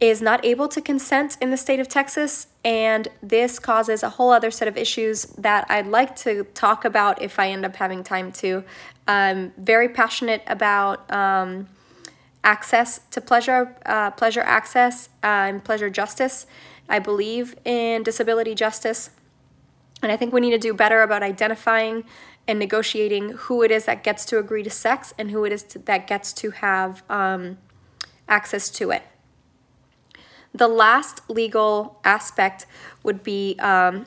is 0.00 0.20
not 0.20 0.44
able 0.44 0.68
to 0.68 0.80
consent 0.80 1.38
in 1.40 1.50
the 1.50 1.56
state 1.56 1.80
of 1.80 1.88
Texas, 1.88 2.48
and 2.64 3.08
this 3.22 3.58
causes 3.58 4.02
a 4.02 4.10
whole 4.10 4.30
other 4.30 4.50
set 4.50 4.68
of 4.68 4.76
issues 4.76 5.24
that 5.38 5.66
I'd 5.70 5.86
like 5.86 6.14
to 6.16 6.44
talk 6.54 6.84
about 6.84 7.22
if 7.22 7.38
I 7.38 7.50
end 7.50 7.64
up 7.64 7.76
having 7.76 8.04
time 8.04 8.30
to. 8.32 8.62
I'm 9.08 9.52
very 9.56 9.88
passionate 9.88 10.42
about 10.46 11.10
um, 11.10 11.68
access 12.44 13.00
to 13.10 13.20
pleasure, 13.20 13.74
uh, 13.86 14.10
pleasure 14.10 14.42
access, 14.42 15.08
uh, 15.24 15.48
and 15.48 15.64
pleasure 15.64 15.88
justice. 15.88 16.46
I 16.88 16.98
believe 16.98 17.56
in 17.64 18.02
disability 18.02 18.54
justice, 18.54 19.10
and 20.02 20.12
I 20.12 20.16
think 20.16 20.32
we 20.34 20.40
need 20.40 20.50
to 20.50 20.58
do 20.58 20.74
better 20.74 21.00
about 21.00 21.22
identifying 21.22 22.04
and 22.46 22.58
negotiating 22.58 23.30
who 23.30 23.62
it 23.62 23.70
is 23.70 23.86
that 23.86 24.04
gets 24.04 24.24
to 24.26 24.38
agree 24.38 24.62
to 24.62 24.70
sex 24.70 25.14
and 25.18 25.30
who 25.30 25.44
it 25.44 25.52
is 25.52 25.62
to, 25.62 25.78
that 25.80 26.06
gets 26.06 26.32
to 26.34 26.50
have 26.50 27.02
um, 27.10 27.58
access 28.28 28.68
to 28.70 28.90
it. 28.90 29.02
The 30.56 30.68
last 30.68 31.28
legal 31.28 32.00
aspect 32.02 32.66
would 33.02 33.22
be 33.22 33.56
um, 33.58 34.06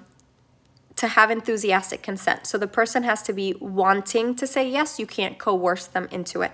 to 0.95 1.07
have 1.07 1.29
enthusiastic 1.29 2.01
consent. 2.01 2.47
So 2.47 2.57
the 2.57 2.67
person 2.67 3.03
has 3.03 3.21
to 3.23 3.33
be 3.33 3.53
wanting 3.59 4.35
to 4.35 4.47
say 4.47 4.67
yes, 4.67 4.97
you 4.97 5.05
can't 5.05 5.37
coerce 5.37 5.85
them 5.85 6.07
into 6.11 6.41
it. 6.41 6.51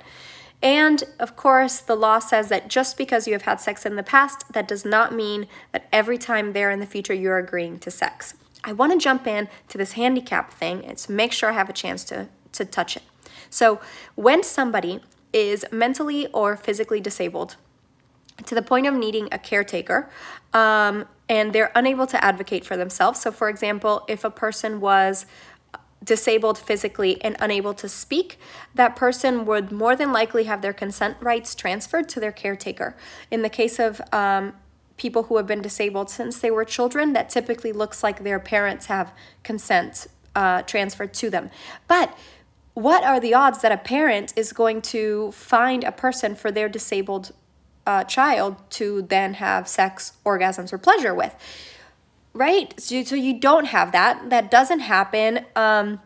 And 0.62 1.04
of 1.18 1.38
course, 1.38 1.80
the 1.80 1.96
law 1.96 2.20
says 2.20 2.50
that 2.50 2.68
just 2.68 2.98
because 2.98 3.26
you 3.26 3.34
have 3.34 3.44
had 3.44 3.62
sex 3.62 3.86
in 3.86 3.96
the 3.96 4.04
past, 4.04 4.52
that 4.52 4.68
does 4.68 4.84
not 4.84 5.14
mean 5.14 5.48
that 5.72 5.88
every 5.94 6.18
time 6.18 6.52
there 6.52 6.72
in 6.72 6.80
the 6.80 6.86
future 6.86 7.14
you're 7.14 7.38
agreeing 7.38 7.80
to 7.80 7.92
sex. 7.92 8.34
I 8.64 8.74
want 8.74 8.92
to 8.92 8.98
jump 8.98 9.28
in 9.28 9.48
to 9.70 9.78
this 9.78 9.94
handicap 9.94 10.52
thing 10.52 10.84
and 10.84 10.98
to 10.98 11.12
make 11.12 11.32
sure 11.32 11.50
I 11.50 11.54
have 11.54 11.70
a 11.70 11.74
chance 11.74 12.04
to, 12.06 12.28
to 12.54 12.66
touch 12.66 12.98
it. 12.98 13.04
So, 13.50 13.80
when 14.16 14.44
somebody 14.44 15.02
is 15.32 15.66
mentally 15.72 16.28
or 16.28 16.58
physically 16.58 17.00
disabled, 17.00 17.58
to 18.46 18.56
the 18.56 18.62
point 18.62 18.86
of 18.88 18.94
needing 18.94 19.30
a 19.32 19.40
caretaker 19.40 20.10
um, 20.54 21.06
and 21.30 21.54
they're 21.54 21.72
unable 21.76 22.08
to 22.08 22.24
advocate 22.24 22.66
for 22.66 22.78
themselves. 22.78 23.22
So, 23.22 23.32
for 23.32 23.50
example, 23.50 24.06
if 24.08 24.24
a 24.24 24.30
person 24.30 24.80
was 24.80 25.26
disabled 26.04 26.58
physically 26.58 27.22
and 27.24 27.36
unable 27.40 27.74
to 27.74 27.90
speak, 27.90 28.38
that 28.76 28.96
person 28.96 29.46
would 29.46 29.72
more 29.72 29.96
than 29.96 30.12
likely 30.12 30.44
have 30.44 30.62
their 30.62 30.74
consent 30.74 31.18
rights 31.20 31.56
transferred 31.56 32.08
to 32.10 32.20
their 32.20 32.32
caretaker. 32.32 32.96
In 33.32 33.42
the 33.42 33.50
case 33.50 33.80
of 33.80 34.02
um, 34.12 34.54
people 34.98 35.24
who 35.24 35.38
have 35.38 35.48
been 35.48 35.62
disabled 35.62 36.10
since 36.10 36.40
they 36.40 36.52
were 36.52 36.66
children, 36.66 37.14
that 37.14 37.30
typically 37.30 37.72
looks 37.72 38.04
like 38.04 38.24
their 38.24 38.40
parents 38.40 38.86
have 38.86 39.14
consent 39.44 40.08
uh, 40.36 40.62
transferred 40.64 41.14
to 41.16 41.30
them. 41.30 41.50
But 41.88 42.16
what 42.76 43.04
are 43.04 43.20
the 43.20 43.34
odds 43.34 43.62
that 43.62 43.72
a 43.72 43.78
parent 43.78 44.34
is 44.36 44.54
going 44.54 44.82
to 44.82 45.32
find 45.32 45.84
a 45.84 45.92
person 45.92 46.36
for 46.36 46.52
their 46.52 46.70
disabled 46.70 47.32
uh, 47.86 48.04
child 48.04 48.58
to 48.72 49.04
then 49.04 49.36
have 49.36 49.68
sex, 49.68 50.14
orgasms, 50.26 50.74
or 50.74 50.78
pleasure 50.78 51.14
with. 51.14 51.36
Right? 52.34 52.80
So, 52.80 53.04
so 53.04 53.16
you 53.16 53.40
don't 53.40 53.66
have 53.66 53.92
that. 53.94 54.30
That 54.30 54.52
doesn't 54.52 54.82
happen. 54.82 55.46
Um, 55.56 56.02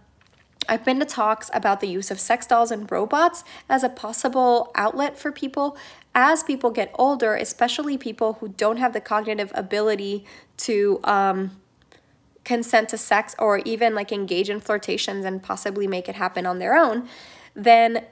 I've 0.67 0.85
been 0.85 0.99
to 0.99 1.05
talks 1.05 1.49
about 1.53 1.79
the 1.79 1.87
use 1.87 2.11
of 2.11 2.19
sex 2.19 2.45
dolls 2.45 2.69
and 2.69 2.89
robots 2.91 3.43
as 3.67 3.83
a 3.83 3.89
possible 3.89 4.71
outlet 4.75 5.17
for 5.17 5.31
people 5.31 5.77
as 6.13 6.43
people 6.43 6.69
get 6.71 6.91
older, 6.95 7.35
especially 7.35 7.97
people 7.97 8.33
who 8.33 8.49
don't 8.49 8.77
have 8.77 8.93
the 8.93 9.01
cognitive 9.01 9.51
ability 9.55 10.25
to 10.57 10.99
um, 11.03 11.51
consent 12.43 12.89
to 12.89 12.97
sex 12.97 13.35
or 13.39 13.59
even 13.59 13.95
like 13.95 14.11
engage 14.11 14.49
in 14.49 14.59
flirtations 14.59 15.25
and 15.25 15.41
possibly 15.41 15.87
make 15.87 16.09
it 16.09 16.15
happen 16.15 16.45
on 16.45 16.59
their 16.59 16.75
own. 16.75 17.07
Then 17.53 18.05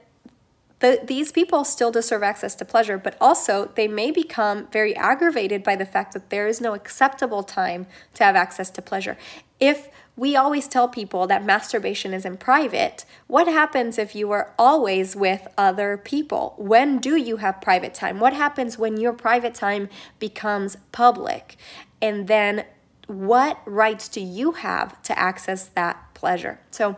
the, 0.80 1.00
these 1.04 1.32
people 1.32 1.64
still 1.64 1.90
deserve 1.90 2.22
access 2.22 2.54
to 2.56 2.64
pleasure, 2.64 2.98
but 2.98 3.16
also 3.20 3.70
they 3.74 3.88
may 3.88 4.10
become 4.10 4.68
very 4.72 4.94
aggravated 4.94 5.64
by 5.64 5.76
the 5.76 5.86
fact 5.86 6.12
that 6.12 6.30
there 6.30 6.46
is 6.46 6.60
no 6.60 6.74
acceptable 6.74 7.42
time 7.42 7.86
to 8.14 8.24
have 8.24 8.36
access 8.36 8.70
to 8.70 8.82
pleasure. 8.82 9.16
If 9.58 9.88
we 10.16 10.36
always 10.36 10.68
tell 10.68 10.88
people 10.88 11.26
that 11.28 11.44
masturbation 11.44 12.12
is 12.12 12.24
in 12.24 12.36
private, 12.36 13.04
what 13.26 13.48
happens 13.48 13.98
if 13.98 14.14
you 14.14 14.30
are 14.32 14.52
always 14.58 15.14
with 15.14 15.46
other 15.56 15.96
people? 15.96 16.54
When 16.58 16.98
do 16.98 17.16
you 17.16 17.38
have 17.38 17.60
private 17.60 17.94
time? 17.94 18.20
What 18.20 18.32
happens 18.32 18.78
when 18.78 18.96
your 18.96 19.12
private 19.12 19.54
time 19.54 19.88
becomes 20.18 20.76
public? 20.92 21.56
And 22.02 22.28
then 22.28 22.64
what 23.06 23.60
rights 23.64 24.08
do 24.08 24.20
you 24.20 24.52
have 24.52 25.00
to 25.02 25.18
access 25.18 25.66
that 25.68 26.14
pleasure? 26.14 26.60
So, 26.70 26.96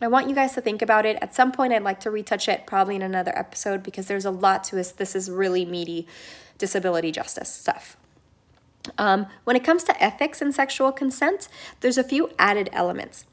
I 0.00 0.08
want 0.08 0.28
you 0.28 0.34
guys 0.34 0.54
to 0.54 0.60
think 0.60 0.80
about 0.80 1.04
it. 1.04 1.18
At 1.20 1.34
some 1.34 1.52
point, 1.52 1.72
I'd 1.72 1.82
like 1.82 2.00
to 2.00 2.10
retouch 2.10 2.48
it, 2.48 2.66
probably 2.66 2.96
in 2.96 3.02
another 3.02 3.36
episode, 3.36 3.82
because 3.82 4.06
there's 4.06 4.24
a 4.24 4.30
lot 4.30 4.64
to 4.64 4.76
this. 4.76 4.92
This 4.92 5.14
is 5.14 5.30
really 5.30 5.64
meaty 5.64 6.06
disability 6.56 7.12
justice 7.12 7.52
stuff. 7.52 7.96
Um, 8.96 9.26
when 9.44 9.56
it 9.56 9.64
comes 9.64 9.84
to 9.84 10.02
ethics 10.02 10.40
and 10.40 10.54
sexual 10.54 10.90
consent, 10.90 11.48
there's 11.80 11.98
a 11.98 12.04
few 12.04 12.30
added 12.38 12.70
elements. 12.72 13.26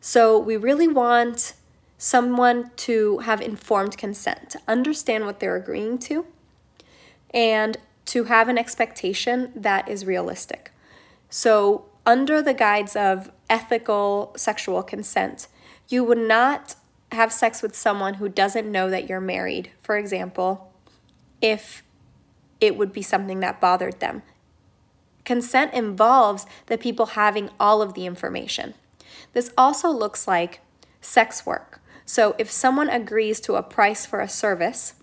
So, 0.00 0.38
we 0.38 0.56
really 0.56 0.88
want 0.88 1.54
someone 1.96 2.70
to 2.74 3.18
have 3.18 3.40
informed 3.40 3.96
consent, 3.96 4.50
to 4.50 4.60
understand 4.66 5.26
what 5.26 5.40
they're 5.40 5.56
agreeing 5.56 5.98
to, 5.98 6.26
and 7.32 7.76
to 8.06 8.24
have 8.24 8.48
an 8.48 8.58
expectation 8.58 9.52
that 9.54 9.88
is 9.88 10.04
realistic. 10.04 10.72
So, 11.28 11.86
under 12.06 12.42
the 12.42 12.54
guides 12.54 12.96
of 12.96 13.30
ethical 13.48 14.32
sexual 14.36 14.82
consent, 14.82 15.46
you 15.90 16.04
would 16.04 16.18
not 16.18 16.76
have 17.12 17.32
sex 17.32 17.62
with 17.62 17.76
someone 17.76 18.14
who 18.14 18.28
doesn't 18.28 18.70
know 18.70 18.88
that 18.88 19.08
you're 19.08 19.20
married, 19.20 19.70
for 19.82 19.96
example, 19.96 20.72
if 21.42 21.82
it 22.60 22.76
would 22.76 22.92
be 22.92 23.02
something 23.02 23.40
that 23.40 23.60
bothered 23.60 23.98
them. 24.00 24.22
Consent 25.24 25.74
involves 25.74 26.46
the 26.66 26.78
people 26.78 27.06
having 27.06 27.50
all 27.58 27.82
of 27.82 27.94
the 27.94 28.06
information. 28.06 28.74
This 29.32 29.52
also 29.58 29.90
looks 29.90 30.26
like 30.26 30.60
sex 31.00 31.44
work. 31.44 31.80
So 32.04 32.34
if 32.38 32.50
someone 32.50 32.88
agrees 32.88 33.40
to 33.40 33.54
a 33.54 33.62
price 33.62 34.06
for 34.06 34.20
a 34.20 34.28
service, 34.28 34.94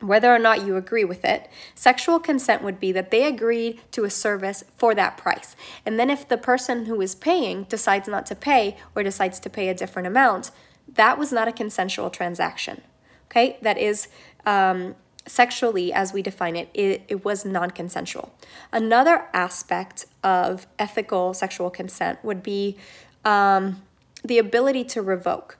whether 0.00 0.34
or 0.34 0.38
not 0.38 0.66
you 0.66 0.76
agree 0.76 1.04
with 1.04 1.24
it, 1.24 1.48
sexual 1.74 2.18
consent 2.18 2.62
would 2.62 2.78
be 2.78 2.92
that 2.92 3.10
they 3.10 3.24
agreed 3.24 3.80
to 3.92 4.04
a 4.04 4.10
service 4.10 4.64
for 4.76 4.94
that 4.94 5.16
price. 5.16 5.56
And 5.86 5.98
then 5.98 6.10
if 6.10 6.28
the 6.28 6.36
person 6.36 6.86
who 6.86 7.00
is 7.00 7.14
paying 7.14 7.64
decides 7.64 8.08
not 8.08 8.26
to 8.26 8.34
pay 8.34 8.76
or 8.94 9.02
decides 9.02 9.40
to 9.40 9.50
pay 9.50 9.68
a 9.68 9.74
different 9.74 10.06
amount, 10.06 10.50
that 10.88 11.18
was 11.18 11.32
not 11.32 11.48
a 11.48 11.52
consensual 11.52 12.10
transaction. 12.10 12.82
Okay, 13.30 13.56
that 13.62 13.78
is 13.78 14.08
um, 14.46 14.94
sexually, 15.26 15.92
as 15.92 16.12
we 16.12 16.22
define 16.22 16.56
it, 16.56 16.68
it, 16.74 17.02
it 17.08 17.24
was 17.24 17.44
non 17.44 17.70
consensual. 17.70 18.32
Another 18.72 19.26
aspect 19.32 20.06
of 20.22 20.66
ethical 20.78 21.34
sexual 21.34 21.70
consent 21.70 22.22
would 22.22 22.42
be 22.42 22.76
um, 23.24 23.82
the 24.24 24.38
ability 24.38 24.84
to 24.84 25.02
revoke. 25.02 25.58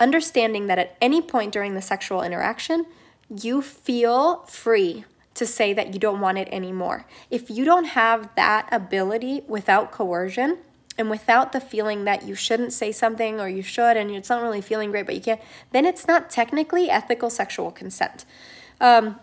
Understanding 0.00 0.68
that 0.68 0.78
at 0.78 0.96
any 1.00 1.20
point 1.20 1.52
during 1.52 1.74
the 1.74 1.82
sexual 1.82 2.22
interaction, 2.22 2.86
you 3.28 3.62
feel 3.62 4.44
free 4.46 5.04
to 5.34 5.46
say 5.46 5.72
that 5.72 5.94
you 5.94 6.00
don't 6.00 6.20
want 6.20 6.38
it 6.38 6.48
anymore. 6.50 7.06
If 7.30 7.48
you 7.50 7.64
don't 7.64 7.84
have 7.84 8.34
that 8.34 8.68
ability 8.72 9.42
without 9.46 9.92
coercion, 9.92 10.58
and 10.98 11.08
without 11.08 11.52
the 11.52 11.60
feeling 11.60 12.04
that 12.04 12.24
you 12.26 12.34
shouldn't 12.34 12.72
say 12.72 12.90
something 12.90 13.40
or 13.40 13.48
you 13.48 13.62
should 13.62 13.96
and 13.96 14.10
it's 14.10 14.28
not 14.28 14.42
really 14.42 14.60
feeling 14.60 14.90
great 14.90 15.06
but 15.06 15.14
you 15.14 15.20
can't, 15.20 15.40
then 15.70 15.86
it's 15.86 16.08
not 16.08 16.28
technically 16.28 16.90
ethical 16.90 17.30
sexual 17.30 17.70
consent. 17.70 18.24
Um, 18.80 19.18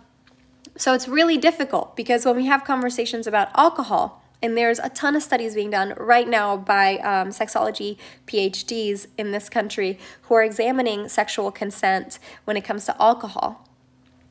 so 0.78 0.94
it's 0.94 1.08
really 1.08 1.38
difficult 1.38 1.96
because 1.96 2.26
when 2.26 2.38
we 2.38 2.46
have 2.46 2.64
conversations 2.64 3.28
about 3.28 3.50
alcohol, 3.56 4.22
and 4.42 4.58
there's 4.58 4.80
a 4.80 4.90
ton 4.90 5.16
of 5.16 5.24
studies 5.24 5.56
being 5.56 5.72
done 5.72 5.94
right 5.98 6.28
now 6.28 6.56
by 6.56 6.98
um, 6.98 7.30
sexology 7.30 7.98
PhDs 8.28 9.08
in 9.18 9.32
this 9.32 9.50
country 9.50 9.98
who 10.24 10.36
are 10.36 10.44
examining 10.44 11.10
sexual 11.10 11.52
consent 11.52 12.20
when 12.44 12.56
it 12.56 12.64
comes 12.64 12.86
to 12.86 13.02
alcohol. 13.02 13.68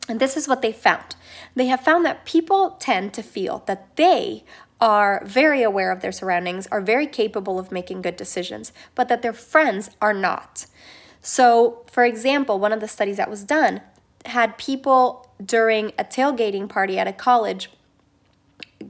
And 0.08 0.20
this 0.20 0.36
is 0.36 0.46
what 0.46 0.62
they 0.62 0.72
found. 0.72 1.16
They 1.54 1.66
have 1.66 1.80
found 1.80 2.04
that 2.04 2.26
people 2.26 2.76
tend 2.78 3.14
to 3.14 3.22
feel 3.22 3.62
that 3.66 3.96
they 3.96 4.44
are 4.80 5.22
very 5.24 5.62
aware 5.62 5.90
of 5.90 6.00
their 6.00 6.12
surroundings, 6.12 6.66
are 6.66 6.80
very 6.80 7.06
capable 7.06 7.58
of 7.58 7.72
making 7.72 8.02
good 8.02 8.16
decisions, 8.16 8.72
but 8.94 9.08
that 9.08 9.22
their 9.22 9.32
friends 9.32 9.90
are 10.02 10.12
not. 10.12 10.66
So, 11.22 11.84
for 11.90 12.04
example, 12.04 12.58
one 12.58 12.72
of 12.72 12.80
the 12.80 12.88
studies 12.88 13.16
that 13.16 13.30
was 13.30 13.44
done 13.44 13.80
had 14.26 14.58
people 14.58 15.30
during 15.42 15.92
a 15.98 16.04
tailgating 16.04 16.68
party 16.68 16.98
at 16.98 17.06
a 17.06 17.12
college 17.12 17.70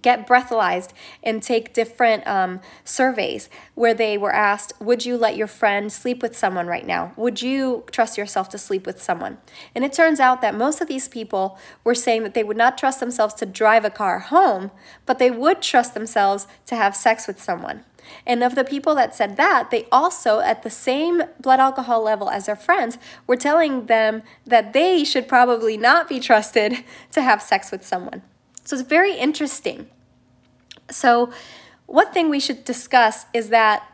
get 0.03 0.27
breathalyzed 0.27 0.91
and 1.23 1.43
take 1.43 1.75
different 1.75 2.27
um, 2.27 2.61
surveys 2.85 3.49
where 3.75 3.95
they 3.95 4.19
were 4.19 4.35
asked 4.35 4.73
would 4.81 5.05
you 5.05 5.17
let 5.17 5.37
your 5.37 5.47
friend 5.47 5.93
sleep 5.93 6.23
with 6.23 6.37
someone 6.37 6.67
right 6.67 6.87
now? 6.87 7.13
Would 7.17 7.43
you 7.43 7.85
trust 7.91 8.19
yourself 8.19 8.49
to 8.51 8.59
sleep 8.59 8.87
with 8.87 9.01
someone? 9.03 9.39
And 9.75 9.85
it 9.85 9.93
turns 9.93 10.21
out 10.21 10.41
that 10.43 10.55
most 10.55 10.81
of 10.81 10.89
these 10.89 11.09
people 11.09 11.59
were 11.83 11.95
saying 11.95 12.23
that 12.23 12.35
they 12.35 12.45
would 12.45 12.57
not 12.57 12.79
trust 12.79 13.01
themselves 13.01 13.35
to 13.35 13.47
drive 13.47 13.85
a 13.85 13.91
car 13.91 14.19
home 14.19 14.71
but 15.07 15.19
they 15.19 15.31
would 15.31 15.63
trust 15.63 15.95
themselves 15.95 16.47
to 16.67 16.77
have 16.77 16.97
sex 16.97 17.27
with 17.27 17.43
someone. 17.43 17.85
And 18.27 18.45
of 18.45 18.55
the 18.55 18.65
people 18.65 18.95
that 18.97 19.15
said 19.15 19.37
that, 19.37 19.71
they 19.71 19.87
also, 19.91 20.41
at 20.41 20.63
the 20.63 20.71
same 20.71 21.23
blood 21.41 21.61
alcohol 21.61 22.03
level 22.03 22.29
as 22.29 22.47
their 22.47 22.57
friends, 22.57 22.99
were 23.27 23.37
telling 23.37 23.87
them 23.87 24.23
that 24.47 24.73
they 24.73 25.05
should 25.05 25.27
probably 25.27 25.77
not 25.77 26.09
be 26.09 26.21
trusted 26.21 26.85
to 27.13 27.23
have 27.23 27.43
sex 27.43 27.71
with 27.71 27.85
someone. 27.85 28.23
So 28.64 28.76
it's 28.76 28.88
very 28.88 29.14
interesting. 29.16 29.88
So, 30.90 31.30
one 31.87 32.11
thing 32.12 32.30
we 32.30 32.40
should 32.40 32.64
discuss 32.64 33.26
is 33.35 33.50
that 33.50 33.87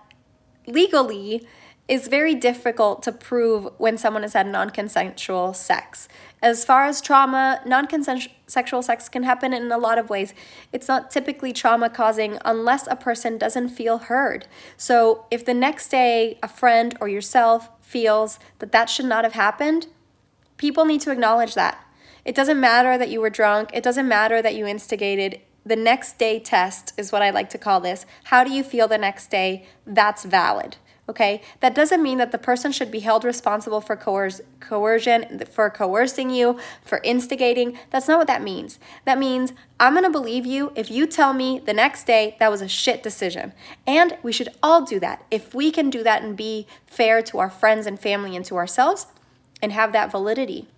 legally, 0.66 1.46
it's 1.88 2.06
very 2.06 2.36
difficult 2.36 3.02
to 3.02 3.10
prove 3.10 3.68
when 3.78 3.98
someone 3.98 4.22
has 4.22 4.32
had 4.32 4.46
non 4.46 4.70
consensual 4.70 5.52
sex. 5.54 6.08
As 6.40 6.64
far 6.64 6.84
as 6.84 7.00
trauma, 7.00 7.60
non 7.66 7.88
consensual 7.88 8.32
sexual 8.46 8.82
sex 8.82 9.08
can 9.08 9.24
happen 9.24 9.52
in 9.52 9.70
a 9.72 9.78
lot 9.78 9.98
of 9.98 10.08
ways. 10.08 10.32
It's 10.72 10.86
not 10.86 11.10
typically 11.10 11.52
trauma 11.52 11.90
causing 11.90 12.38
unless 12.44 12.86
a 12.86 12.96
person 12.96 13.38
doesn't 13.38 13.70
feel 13.70 13.98
heard. 13.98 14.46
So, 14.76 15.26
if 15.32 15.44
the 15.44 15.54
next 15.54 15.88
day 15.88 16.38
a 16.44 16.48
friend 16.48 16.96
or 17.00 17.08
yourself 17.08 17.68
feels 17.80 18.38
that 18.60 18.70
that 18.70 18.88
should 18.88 19.06
not 19.06 19.24
have 19.24 19.32
happened, 19.32 19.88
people 20.58 20.84
need 20.84 21.00
to 21.00 21.10
acknowledge 21.10 21.54
that. 21.54 21.84
It 22.24 22.34
doesn't 22.34 22.60
matter 22.60 22.98
that 22.98 23.08
you 23.08 23.20
were 23.20 23.30
drunk, 23.30 23.70
it 23.72 23.82
doesn't 23.82 24.08
matter 24.08 24.42
that 24.42 24.54
you 24.54 24.66
instigated. 24.66 25.40
The 25.64 25.76
next 25.76 26.18
day 26.18 26.40
test 26.40 26.94
is 26.96 27.12
what 27.12 27.22
I 27.22 27.30
like 27.30 27.50
to 27.50 27.58
call 27.58 27.80
this. 27.80 28.06
How 28.24 28.44
do 28.44 28.52
you 28.52 28.62
feel 28.62 28.88
the 28.88 28.98
next 28.98 29.30
day? 29.30 29.66
That's 29.86 30.24
valid. 30.24 30.76
Okay, 31.10 31.42
that 31.58 31.74
doesn't 31.74 32.04
mean 32.04 32.18
that 32.18 32.30
the 32.30 32.38
person 32.38 32.70
should 32.70 32.90
be 32.92 33.00
held 33.00 33.24
responsible 33.24 33.80
for 33.80 33.96
coer- 33.96 34.30
coercion, 34.60 35.42
for 35.50 35.68
coercing 35.68 36.30
you, 36.30 36.60
for 36.84 37.00
instigating. 37.02 37.76
That's 37.90 38.06
not 38.06 38.18
what 38.18 38.28
that 38.28 38.45
means. 38.45 38.78
That 39.06 39.18
means 39.18 39.52
I'm 39.80 39.95
gonna 39.95 40.08
believe 40.08 40.47
you 40.47 40.73
if 40.76 40.88
you 40.88 41.08
tell 41.08 41.32
me 41.32 41.58
the 41.58 41.75
next 41.75 42.04
day 42.06 42.36
that 42.38 42.49
was 42.49 42.62
a 42.62 42.68
shit 42.68 43.02
decision. 43.02 43.52
And 43.88 44.18
we 44.23 44.30
should 44.30 44.50
all 44.62 44.82
do 44.82 45.00
that. 45.00 45.25
If 45.32 45.52
we 45.52 45.73
can 45.73 45.90
do 45.90 46.04
that 46.04 46.23
and 46.23 46.36
be 46.36 46.68
fair 46.86 47.23
to 47.23 47.40
our 47.40 47.50
friends 47.50 47.88
and 47.88 47.99
family 47.99 48.36
and 48.36 48.45
to 48.45 48.56
ourselves 48.56 49.06
and 49.60 49.73
have 49.73 49.92
that 49.92 50.12
validity. 50.12 50.68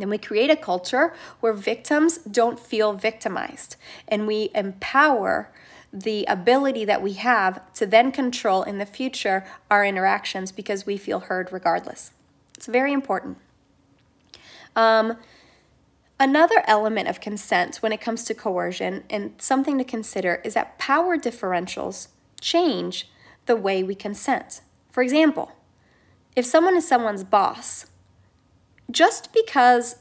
Then 0.00 0.10
we 0.10 0.18
create 0.18 0.50
a 0.50 0.56
culture 0.56 1.14
where 1.40 1.52
victims 1.52 2.18
don't 2.18 2.58
feel 2.58 2.92
victimized 2.92 3.76
and 4.08 4.26
we 4.26 4.50
empower 4.54 5.50
the 5.92 6.24
ability 6.26 6.84
that 6.84 7.02
we 7.02 7.14
have 7.14 7.72
to 7.74 7.86
then 7.86 8.12
control 8.12 8.62
in 8.62 8.78
the 8.78 8.86
future 8.86 9.44
our 9.70 9.84
interactions 9.84 10.52
because 10.52 10.86
we 10.86 10.96
feel 10.96 11.20
heard 11.20 11.52
regardless. 11.52 12.12
It's 12.56 12.66
very 12.66 12.92
important. 12.92 13.38
Um, 14.76 15.16
another 16.18 16.62
element 16.66 17.08
of 17.08 17.20
consent 17.20 17.76
when 17.76 17.92
it 17.92 18.00
comes 18.00 18.24
to 18.24 18.34
coercion 18.34 19.04
and 19.10 19.34
something 19.38 19.78
to 19.78 19.84
consider 19.84 20.40
is 20.44 20.54
that 20.54 20.78
power 20.78 21.16
differentials 21.16 22.08
change 22.40 23.08
the 23.46 23.56
way 23.56 23.82
we 23.82 23.94
consent. 23.94 24.60
For 24.90 25.02
example, 25.02 25.52
if 26.36 26.46
someone 26.46 26.76
is 26.76 26.86
someone's 26.86 27.24
boss, 27.24 27.86
just 28.90 29.32
because 29.32 29.96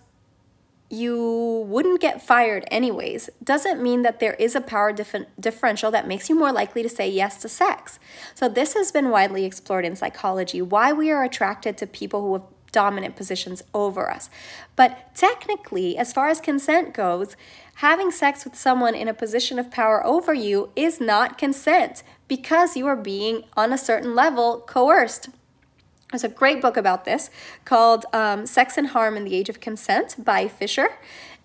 you 0.90 1.66
wouldn't 1.68 2.02
get 2.02 2.22
fired 2.22 2.66
anyways 2.72 3.30
doesn't 3.44 3.82
mean 3.82 4.02
that 4.02 4.20
there 4.20 4.34
is 4.34 4.56
a 4.56 4.62
power 4.62 4.92
dif- 4.92 5.28
differential 5.40 5.92
that 5.92 6.08
makes 6.08 6.30
you 6.30 6.36
more 6.36 6.52
likely 6.52 6.82
to 6.82 6.90
say 6.90 7.08
yes 7.08 7.40
to 7.42 7.48
sex. 7.48 8.00
So, 8.34 8.50
this 8.50 8.74
has 8.74 8.92
been 8.92 9.10
widely 9.10 9.46
explored 9.46 9.86
in 9.86 9.96
psychology 9.96 10.62
why 10.62 10.92
we 10.92 11.12
are 11.12 11.24
attracted 11.24 11.78
to 11.78 11.88
people 11.88 12.22
who 12.22 12.34
have 12.34 12.44
dominant 12.72 13.16
positions 13.16 13.62
over 13.74 14.12
us. 14.12 14.30
But 14.76 15.14
technically, 15.16 15.98
as 15.98 16.14
far 16.14 16.28
as 16.30 16.40
consent 16.40 16.94
goes, 16.94 17.36
having 17.76 18.12
sex 18.12 18.44
with 18.44 18.56
someone 18.56 18.96
in 18.96 19.08
a 19.08 19.14
position 19.14 19.60
of 19.60 19.72
power 19.72 20.06
over 20.06 20.34
you 20.34 20.72
is 20.76 21.00
not 21.00 21.38
consent 21.38 22.04
because 22.28 22.78
you 22.78 22.88
are 22.88 22.96
being, 22.96 23.44
on 23.58 23.74
a 23.74 23.78
certain 23.78 24.16
level, 24.16 24.64
coerced. 24.68 25.30
There's 26.12 26.24
a 26.24 26.30
great 26.30 26.60
book 26.60 26.76
about 26.76 27.06
this 27.06 27.30
called 27.66 28.06
um, 28.14 28.48
Sex 28.48 28.78
and 28.78 28.88
Harm 28.88 29.16
in 29.16 29.26
the 29.26 29.36
Age 29.36 29.48
of 29.48 29.60
Consent 29.60 30.16
by 30.18 30.48
Fisher. 30.48 30.90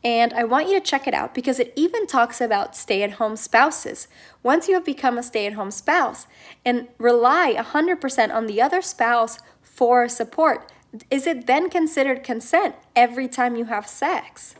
And 0.02 0.32
I 0.32 0.44
want 0.44 0.68
you 0.68 0.74
to 0.74 0.84
check 0.84 1.06
it 1.06 1.12
out 1.12 1.34
because 1.34 1.60
it 1.60 1.72
even 1.76 2.06
talks 2.06 2.40
about 2.40 2.74
stay 2.74 3.02
at 3.02 3.12
home 3.12 3.36
spouses. 3.36 4.08
Once 4.42 4.66
you 4.66 4.74
have 4.74 4.84
become 4.84 5.18
a 5.18 5.22
stay 5.22 5.46
at 5.46 5.52
home 5.52 5.70
spouse 5.70 6.26
and 6.64 6.88
rely 6.96 7.54
100% 7.58 8.34
on 8.34 8.46
the 8.46 8.62
other 8.62 8.80
spouse 8.80 9.38
for 9.62 10.08
support, 10.08 10.72
is 11.10 11.26
it 11.26 11.46
then 11.46 11.68
considered 11.68 12.22
consent 12.22 12.74
every 12.96 13.28
time 13.28 13.56
you 13.56 13.66
have 13.66 13.86
sex? 13.86 14.54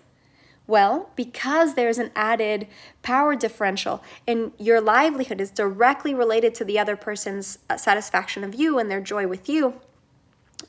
Well, 0.66 1.10
because 1.16 1.74
there's 1.74 1.98
an 1.98 2.10
added 2.14 2.66
power 3.02 3.36
differential 3.36 4.02
and 4.26 4.52
your 4.58 4.80
livelihood 4.80 5.40
is 5.40 5.50
directly 5.50 6.14
related 6.14 6.54
to 6.56 6.64
the 6.64 6.78
other 6.78 6.96
person's 6.96 7.58
uh, 7.70 7.76
satisfaction 7.76 8.44
of 8.44 8.54
you 8.54 8.78
and 8.78 8.90
their 8.90 9.00
joy 9.00 9.26
with 9.26 9.48
you, 9.48 9.74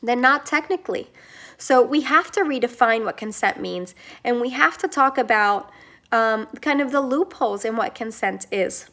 then 0.08 0.22
not 0.22 0.46
technically. 0.46 1.10
So 1.58 1.82
we 1.82 2.02
have 2.02 2.32
to 2.32 2.42
redefine 2.42 3.06
what 3.06 3.18
consent 3.18 3.60
means, 3.60 3.96
and 4.24 4.42
we 4.42 4.50
have 4.50 4.78
to 4.80 4.88
talk 4.88 5.18
about 5.18 5.72
um, 6.12 6.48
kind 6.62 6.82
of 6.82 6.92
the 6.92 7.02
loopholes 7.02 7.66
in 7.66 7.76
what 7.76 7.96
consent 7.96 8.48
is. 8.52 8.90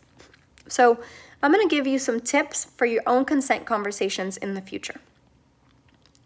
So 0.68 1.01
I'm 1.42 1.53
going 1.53 1.68
to 1.68 1.75
give 1.75 1.87
you 1.87 1.98
some 1.98 2.20
tips 2.20 2.64
for 2.64 2.87
your 2.87 3.03
own 3.07 3.25
consent 3.25 3.66
conversations 3.66 4.37
in 4.37 4.55
the 4.55 4.61
future. 4.61 5.01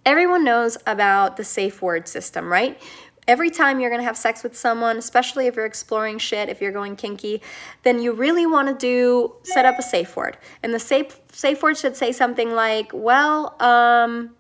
Everyone 0.05 0.45
knows 0.45 0.77
about 0.87 1.37
the 1.37 1.43
safe 1.43 1.83
word 1.83 2.07
system, 2.07 2.53
right? 2.53 2.81
Every 3.27 3.51
time 3.51 3.81
you're 3.81 3.91
gonna 3.91 4.05
have 4.05 4.17
sex 4.17 4.45
with 4.45 4.57
someone, 4.57 4.99
especially 4.99 5.49
if 5.49 5.57
you're 5.57 5.67
exploring 5.67 6.19
shit, 6.19 6.49
if 6.49 6.61
you're 6.61 6.71
going 6.71 6.95
kinky, 6.95 7.43
then 7.83 8.01
you 8.01 8.13
really 8.13 8.47
wanna 8.47 8.73
do 8.73 9.35
set 9.43 9.65
up 9.65 9.81
a 9.81 9.83
safe 9.83 10.15
word. 10.15 10.37
And 10.63 10.73
the 10.73 10.79
safe 10.79 11.19
safe 11.33 11.61
word 11.61 11.77
should 11.77 11.97
say 11.97 12.13
something 12.13 12.53
like, 12.53 12.93
well, 12.95 13.61
um, 13.61 14.37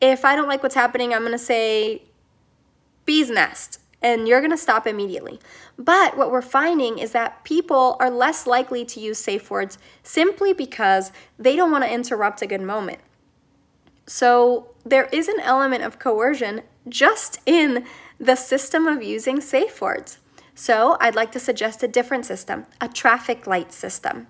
if 0.00 0.24
I 0.24 0.36
don't 0.36 0.48
like 0.48 0.62
what's 0.62 0.74
happening, 0.74 1.14
I'm 1.14 1.20
going 1.20 1.32
to 1.32 1.38
say 1.38 2.02
bee's 3.04 3.30
nest 3.30 3.80
and 4.02 4.28
you're 4.28 4.40
going 4.40 4.50
to 4.50 4.56
stop 4.56 4.86
immediately. 4.86 5.40
But 5.78 6.16
what 6.16 6.30
we're 6.30 6.42
finding 6.42 6.98
is 6.98 7.12
that 7.12 7.44
people 7.44 7.96
are 7.98 8.10
less 8.10 8.46
likely 8.46 8.84
to 8.84 9.00
use 9.00 9.18
safe 9.18 9.50
words 9.50 9.78
simply 10.02 10.52
because 10.52 11.12
they 11.38 11.56
don't 11.56 11.70
want 11.70 11.84
to 11.84 11.92
interrupt 11.92 12.42
a 12.42 12.46
good 12.46 12.60
moment. 12.60 12.98
So 14.06 14.68
there 14.84 15.06
is 15.06 15.28
an 15.28 15.40
element 15.40 15.82
of 15.82 15.98
coercion 15.98 16.62
just 16.88 17.40
in 17.46 17.84
the 18.20 18.36
system 18.36 18.86
of 18.86 19.02
using 19.02 19.40
safe 19.40 19.80
words. 19.80 20.18
So 20.54 20.96
I'd 21.00 21.16
like 21.16 21.32
to 21.32 21.40
suggest 21.40 21.82
a 21.82 21.88
different 21.88 22.24
system, 22.24 22.66
a 22.80 22.88
traffic 22.88 23.46
light 23.46 23.72
system. 23.72 24.28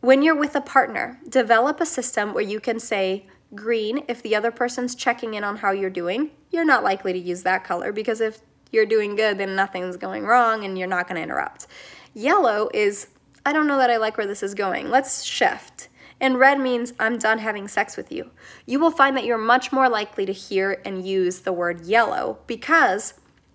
When 0.00 0.22
you're 0.22 0.34
with 0.34 0.56
a 0.56 0.60
partner, 0.60 1.20
develop 1.28 1.80
a 1.80 1.86
system 1.86 2.32
where 2.32 2.42
you 2.42 2.58
can 2.58 2.80
say 2.80 3.26
green 3.54 4.04
if 4.08 4.22
the 4.22 4.36
other 4.36 4.50
person's 4.50 4.94
checking 4.94 5.34
in 5.34 5.44
on 5.44 5.58
how 5.58 5.70
you're 5.72 5.90
doing. 5.90 6.30
You're 6.50 6.64
not 6.64 6.84
likely 6.84 7.12
to 7.12 7.18
use 7.18 7.42
that 7.42 7.64
color 7.64 7.92
because 7.92 8.20
if 8.20 8.40
you're 8.70 8.86
doing 8.86 9.16
good, 9.16 9.38
then 9.38 9.56
nothing's 9.56 9.96
going 9.96 10.24
wrong 10.24 10.64
and 10.64 10.78
you're 10.78 10.88
not 10.88 11.08
going 11.08 11.16
to 11.16 11.22
interrupt. 11.22 11.66
Yellow 12.14 12.68
is, 12.72 13.08
I 13.44 13.52
don't 13.52 13.66
know 13.66 13.78
that 13.78 13.90
I 13.90 13.96
like 13.96 14.16
where 14.16 14.26
this 14.26 14.42
is 14.42 14.54
going. 14.54 14.90
Let's 14.90 15.22
shift. 15.24 15.88
And 16.20 16.38
red 16.38 16.60
means 16.60 16.92
I'm 17.00 17.18
done 17.18 17.38
having 17.38 17.66
sex 17.66 17.96
with 17.96 18.12
you. 18.12 18.30
You 18.66 18.78
will 18.78 18.90
find 18.90 19.16
that 19.16 19.24
you're 19.24 19.38
much 19.38 19.72
more 19.72 19.88
likely 19.88 20.26
to 20.26 20.32
hear 20.32 20.80
and 20.84 21.06
use 21.06 21.40
the 21.40 21.52
word 21.52 21.86
yellow 21.86 22.38
because 22.46 23.14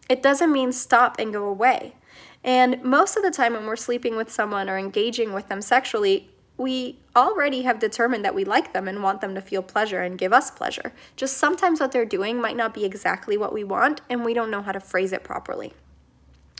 it 0.10 0.24
doesn't 0.24 0.52
mean 0.52 0.72
stop 0.72 1.20
and 1.20 1.32
go 1.32 1.46
away. 1.46 1.96
And 2.44 2.84
most 2.84 3.18
of 3.18 3.24
the 3.24 3.32
time, 3.32 3.54
when 3.54 3.66
we're 3.66 3.76
sleeping 3.76 4.16
with 4.16 4.32
someone 4.32 4.70
or 4.70 4.78
engaging 4.78 5.34
with 5.34 5.48
them 5.48 5.62
sexually, 5.62 6.30
we 6.58 7.00
already 7.16 7.64
have 7.64 7.80
determined 7.80 8.24
that 8.24 8.36
we 8.36 8.46
like 8.46 8.74
them 8.74 8.88
and 8.88 9.04
want 9.04 9.22
them 9.22 9.36
to 9.36 9.42
feel 9.42 9.62
pleasure 9.62 10.02
and 10.02 10.18
give 10.18 10.32
us 10.32 10.50
pleasure. 10.50 10.94
Just 11.16 11.38
sometimes 11.38 11.80
what 11.80 11.92
they're 11.92 12.06
doing 12.06 12.40
might 12.40 12.56
not 12.56 12.74
be 12.74 12.86
exactly 12.86 13.38
what 13.38 13.54
we 13.54 13.64
want, 13.64 14.02
and 14.10 14.24
we 14.24 14.34
don't 14.34 14.52
know 14.52 14.62
how 14.62 14.72
to 14.72 14.80
phrase 14.80 15.12
it 15.12 15.24
properly. 15.24 15.74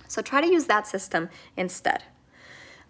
So 0.08 0.22
try 0.22 0.42
to 0.42 0.48
use 0.48 0.66
that 0.66 0.88
system 0.88 1.30
instead. 1.56 2.04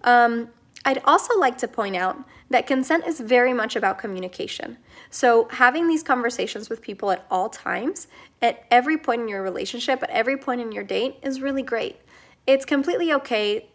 Um, 0.03 0.49
I'd 0.83 1.01
also 1.03 1.37
like 1.39 1.57
to 1.59 1.67
point 1.67 1.95
out 1.95 2.17
that 2.49 2.67
consent 2.67 3.07
is 3.07 3.19
very 3.19 3.53
much 3.53 3.75
about 3.75 3.97
communication. 3.97 4.77
So, 5.09 5.47
having 5.51 5.87
these 5.87 6.03
conversations 6.03 6.69
with 6.69 6.81
people 6.81 7.09
at 7.09 7.25
all 7.31 7.49
times, 7.49 8.07
at 8.41 8.65
every 8.69 8.97
point 8.97 9.21
in 9.21 9.27
your 9.27 9.41
relationship, 9.41 10.03
at 10.03 10.11
every 10.11 10.37
point 10.37 10.61
in 10.61 10.71
your 10.71 10.83
date, 10.83 11.17
is 11.23 11.41
really 11.41 11.63
great. 11.63 11.97
It's 12.45 12.65
completely 12.65 13.11
okay 13.13 13.67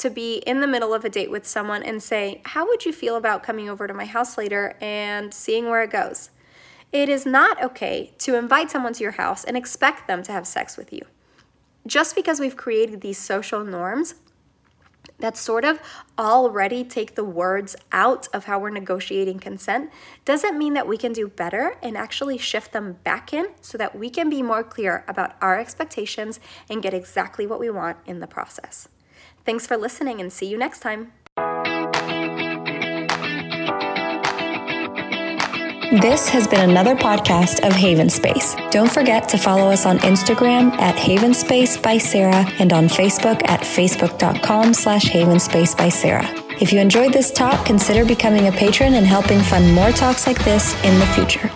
to 0.00 0.10
be 0.10 0.38
in 0.38 0.60
the 0.60 0.66
middle 0.66 0.92
of 0.92 1.04
a 1.04 1.08
date 1.08 1.30
with 1.30 1.46
someone 1.46 1.82
and 1.82 2.02
say, 2.02 2.42
How 2.44 2.66
would 2.66 2.84
you 2.84 2.92
feel 2.92 3.16
about 3.16 3.42
coming 3.42 3.68
over 3.68 3.86
to 3.86 3.94
my 3.94 4.04
house 4.04 4.36
later 4.36 4.76
and 4.80 5.32
seeing 5.32 5.68
where 5.68 5.82
it 5.82 5.90
goes? 5.90 6.30
It 6.92 7.08
is 7.08 7.24
not 7.24 7.62
okay 7.62 8.12
to 8.18 8.36
invite 8.36 8.70
someone 8.70 8.94
to 8.94 9.02
your 9.02 9.12
house 9.12 9.44
and 9.44 9.56
expect 9.56 10.08
them 10.08 10.22
to 10.24 10.32
have 10.32 10.46
sex 10.46 10.76
with 10.76 10.92
you. 10.92 11.02
Just 11.86 12.14
because 12.14 12.40
we've 12.40 12.56
created 12.56 13.00
these 13.00 13.18
social 13.18 13.64
norms 13.64 14.16
that 15.20 15.36
sort 15.36 15.64
of 15.64 15.80
already 16.18 16.82
take 16.84 17.14
the 17.14 17.24
words 17.24 17.76
out 17.92 18.28
of 18.32 18.44
how 18.44 18.58
we're 18.58 18.70
negotiating 18.70 19.38
consent 19.38 19.90
doesn't 20.24 20.58
mean 20.58 20.74
that 20.74 20.88
we 20.88 20.96
can 20.96 21.12
do 21.12 21.28
better 21.28 21.76
and 21.82 21.96
actually 21.96 22.38
shift 22.38 22.72
them 22.72 22.94
back 23.04 23.32
in 23.32 23.46
so 23.60 23.78
that 23.78 23.96
we 23.96 24.10
can 24.10 24.28
be 24.28 24.42
more 24.42 24.64
clear 24.64 25.04
about 25.06 25.36
our 25.40 25.58
expectations 25.58 26.40
and 26.68 26.82
get 26.82 26.94
exactly 26.94 27.46
what 27.46 27.60
we 27.60 27.70
want 27.70 27.98
in 28.06 28.20
the 28.20 28.26
process. 28.26 28.88
Thanks 29.44 29.66
for 29.66 29.76
listening 29.76 30.20
and 30.20 30.32
see 30.32 30.46
you 30.46 30.58
next 30.58 30.80
time. 30.80 31.12
This 36.00 36.28
has 36.28 36.46
been 36.46 36.70
another 36.70 36.94
podcast 36.94 37.66
of 37.66 37.72
Haven 37.72 38.08
Space. 38.08 38.54
Don't 38.70 38.90
forget 38.90 39.28
to 39.30 39.36
follow 39.36 39.72
us 39.72 39.86
on 39.86 39.98
Instagram 39.98 40.70
at 40.78 40.94
Haven 40.94 41.34
Space 41.34 41.76
by 41.76 41.98
Sarah 41.98 42.46
and 42.60 42.72
on 42.72 42.86
Facebook 42.86 43.42
at 43.48 43.62
facebook.com 43.62 44.72
slash 44.72 45.06
Haven 45.06 45.40
Space 45.40 45.74
by 45.74 45.88
Sarah. 45.88 46.28
If 46.60 46.72
you 46.72 46.78
enjoyed 46.78 47.12
this 47.12 47.32
talk, 47.32 47.66
consider 47.66 48.04
becoming 48.04 48.46
a 48.46 48.52
patron 48.52 48.94
and 48.94 49.04
helping 49.04 49.40
fund 49.40 49.74
more 49.74 49.90
talks 49.90 50.28
like 50.28 50.38
this 50.44 50.74
in 50.84 50.96
the 51.00 51.06
future. 51.06 51.50